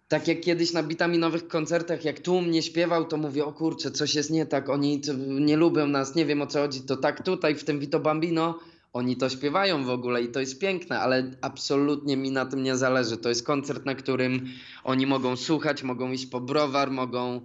tak 0.09 0.29
jak 0.29 0.41
kiedyś 0.41 0.73
na 0.73 0.83
bitaminowych 0.83 1.49
koncertach, 1.49 2.05
jak 2.05 2.21
tłum 2.21 2.51
nie 2.51 2.63
śpiewał, 2.63 3.05
to 3.05 3.17
mówię, 3.17 3.45
o 3.45 3.53
kurczę, 3.53 3.91
coś 3.91 4.15
jest 4.15 4.31
nie 4.31 4.47
tak, 4.47 4.69
oni 4.69 5.01
nie 5.29 5.57
lubią 5.57 5.87
nas, 5.87 6.15
nie 6.15 6.27
wiem 6.27 6.43
o 6.43 6.47
co 6.47 6.61
chodzi, 6.61 6.81
to 6.81 6.97
tak 6.97 7.23
tutaj 7.23 7.55
w 7.55 7.65
tym 7.65 7.81
Vito 7.81 8.01
Bambino 8.01 8.59
oni 8.93 9.17
to 9.17 9.29
śpiewają 9.29 9.85
w 9.85 9.91
ogóle 9.91 10.23
i 10.23 10.29
to 10.29 10.41
jest 10.41 10.61
piękne, 10.61 11.01
ale 11.01 11.31
absolutnie 11.41 12.17
mi 12.17 12.31
na 12.31 12.47
tym 12.47 12.63
nie 12.63 12.77
zależy. 12.77 13.17
To 13.17 13.29
jest 13.29 13.47
koncert, 13.47 13.87
na 13.87 13.95
którym 13.95 14.49
oni 14.85 15.07
mogą 15.07 15.37
słuchać, 15.37 15.83
mogą 15.83 16.13
iść 16.13 16.27
po 16.27 16.41
browar, 16.41 16.91
mogą 16.91 17.41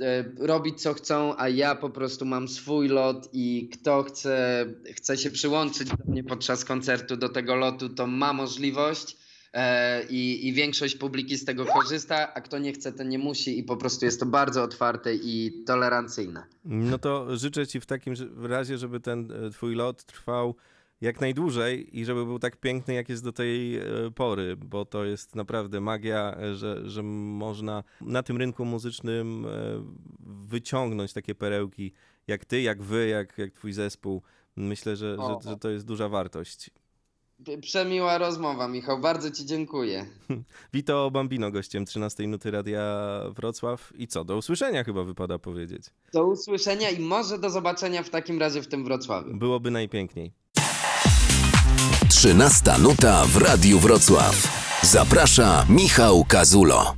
e, 0.00 0.24
robić 0.38 0.82
co 0.82 0.94
chcą, 0.94 1.34
a 1.36 1.48
ja 1.48 1.74
po 1.74 1.90
prostu 1.90 2.24
mam 2.24 2.48
swój 2.48 2.88
lot 2.88 3.28
i 3.32 3.68
kto 3.72 4.02
chce, 4.02 4.66
chce 4.92 5.16
się 5.16 5.30
przyłączyć 5.30 5.88
do 5.88 6.12
mnie 6.12 6.24
podczas 6.24 6.64
koncertu 6.64 7.16
do 7.16 7.28
tego 7.28 7.54
lotu, 7.54 7.88
to 7.88 8.06
ma 8.06 8.32
możliwość. 8.32 9.16
E, 9.52 10.02
I, 10.08 10.48
I 10.48 10.52
większość 10.52 10.96
publiki 10.96 11.36
z 11.36 11.44
tego 11.44 11.66
korzysta, 11.66 12.34
a 12.34 12.40
kto 12.40 12.58
nie 12.58 12.72
chce, 12.72 12.92
ten 12.92 13.08
nie 13.08 13.18
musi, 13.18 13.58
i 13.58 13.62
po 13.62 13.76
prostu 13.76 14.04
jest 14.04 14.20
to 14.20 14.26
bardzo 14.26 14.62
otwarte 14.62 15.14
i 15.14 15.62
tolerancyjne. 15.66 16.44
No 16.64 16.98
to 16.98 17.36
życzę 17.36 17.66
ci 17.66 17.80
w 17.80 17.86
takim 17.86 18.14
razie, 18.42 18.78
żeby 18.78 19.00
ten 19.00 19.32
e, 19.32 19.50
twój 19.50 19.74
lot 19.74 20.04
trwał 20.04 20.54
jak 21.00 21.20
najdłużej 21.20 21.98
i 21.98 22.04
żeby 22.04 22.24
był 22.24 22.38
tak 22.38 22.56
piękny, 22.56 22.94
jak 22.94 23.08
jest 23.08 23.24
do 23.24 23.32
tej 23.32 23.76
e, 23.76 23.82
pory, 24.14 24.56
bo 24.56 24.84
to 24.84 25.04
jest 25.04 25.34
naprawdę 25.36 25.80
magia, 25.80 26.36
że, 26.54 26.90
że 26.90 27.02
można 27.02 27.84
na 28.00 28.22
tym 28.22 28.36
rynku 28.36 28.64
muzycznym 28.64 29.46
wyciągnąć 30.20 31.12
takie 31.12 31.34
perełki 31.34 31.92
jak 32.26 32.44
ty, 32.44 32.60
jak 32.60 32.82
wy, 32.82 33.08
jak, 33.08 33.38
jak 33.38 33.52
twój 33.52 33.72
zespół. 33.72 34.22
Myślę, 34.56 34.96
że, 34.96 35.16
że, 35.16 35.50
że 35.50 35.56
to 35.56 35.70
jest 35.70 35.86
duża 35.86 36.08
wartość. 36.08 36.70
Przemiła 37.60 38.18
rozmowa, 38.18 38.68
Michał. 38.68 39.00
Bardzo 39.00 39.30
Ci 39.30 39.46
dziękuję. 39.46 40.06
Vito 40.74 41.10
Bambino, 41.10 41.50
gościem 41.50 41.86
13 41.86 42.22
Minuty 42.22 42.50
Radia 42.50 42.82
Wrocław. 43.36 43.92
I 43.98 44.06
co, 44.06 44.24
do 44.24 44.36
usłyszenia 44.36 44.84
chyba 44.84 45.04
wypada 45.04 45.38
powiedzieć. 45.38 45.82
Do 46.12 46.26
usłyszenia 46.26 46.90
i 46.90 47.00
może 47.00 47.38
do 47.38 47.50
zobaczenia 47.50 48.02
w 48.02 48.10
takim 48.10 48.40
razie 48.40 48.62
w 48.62 48.68
tym 48.68 48.84
Wrocławiu. 48.84 49.36
Byłoby 49.36 49.70
najpiękniej. 49.70 50.32
13 52.08 52.72
nuta 52.82 53.24
w 53.24 53.36
Radiu 53.36 53.78
Wrocław. 53.78 54.60
Zaprasza 54.82 55.66
Michał 55.68 56.24
Kazulo. 56.24 56.94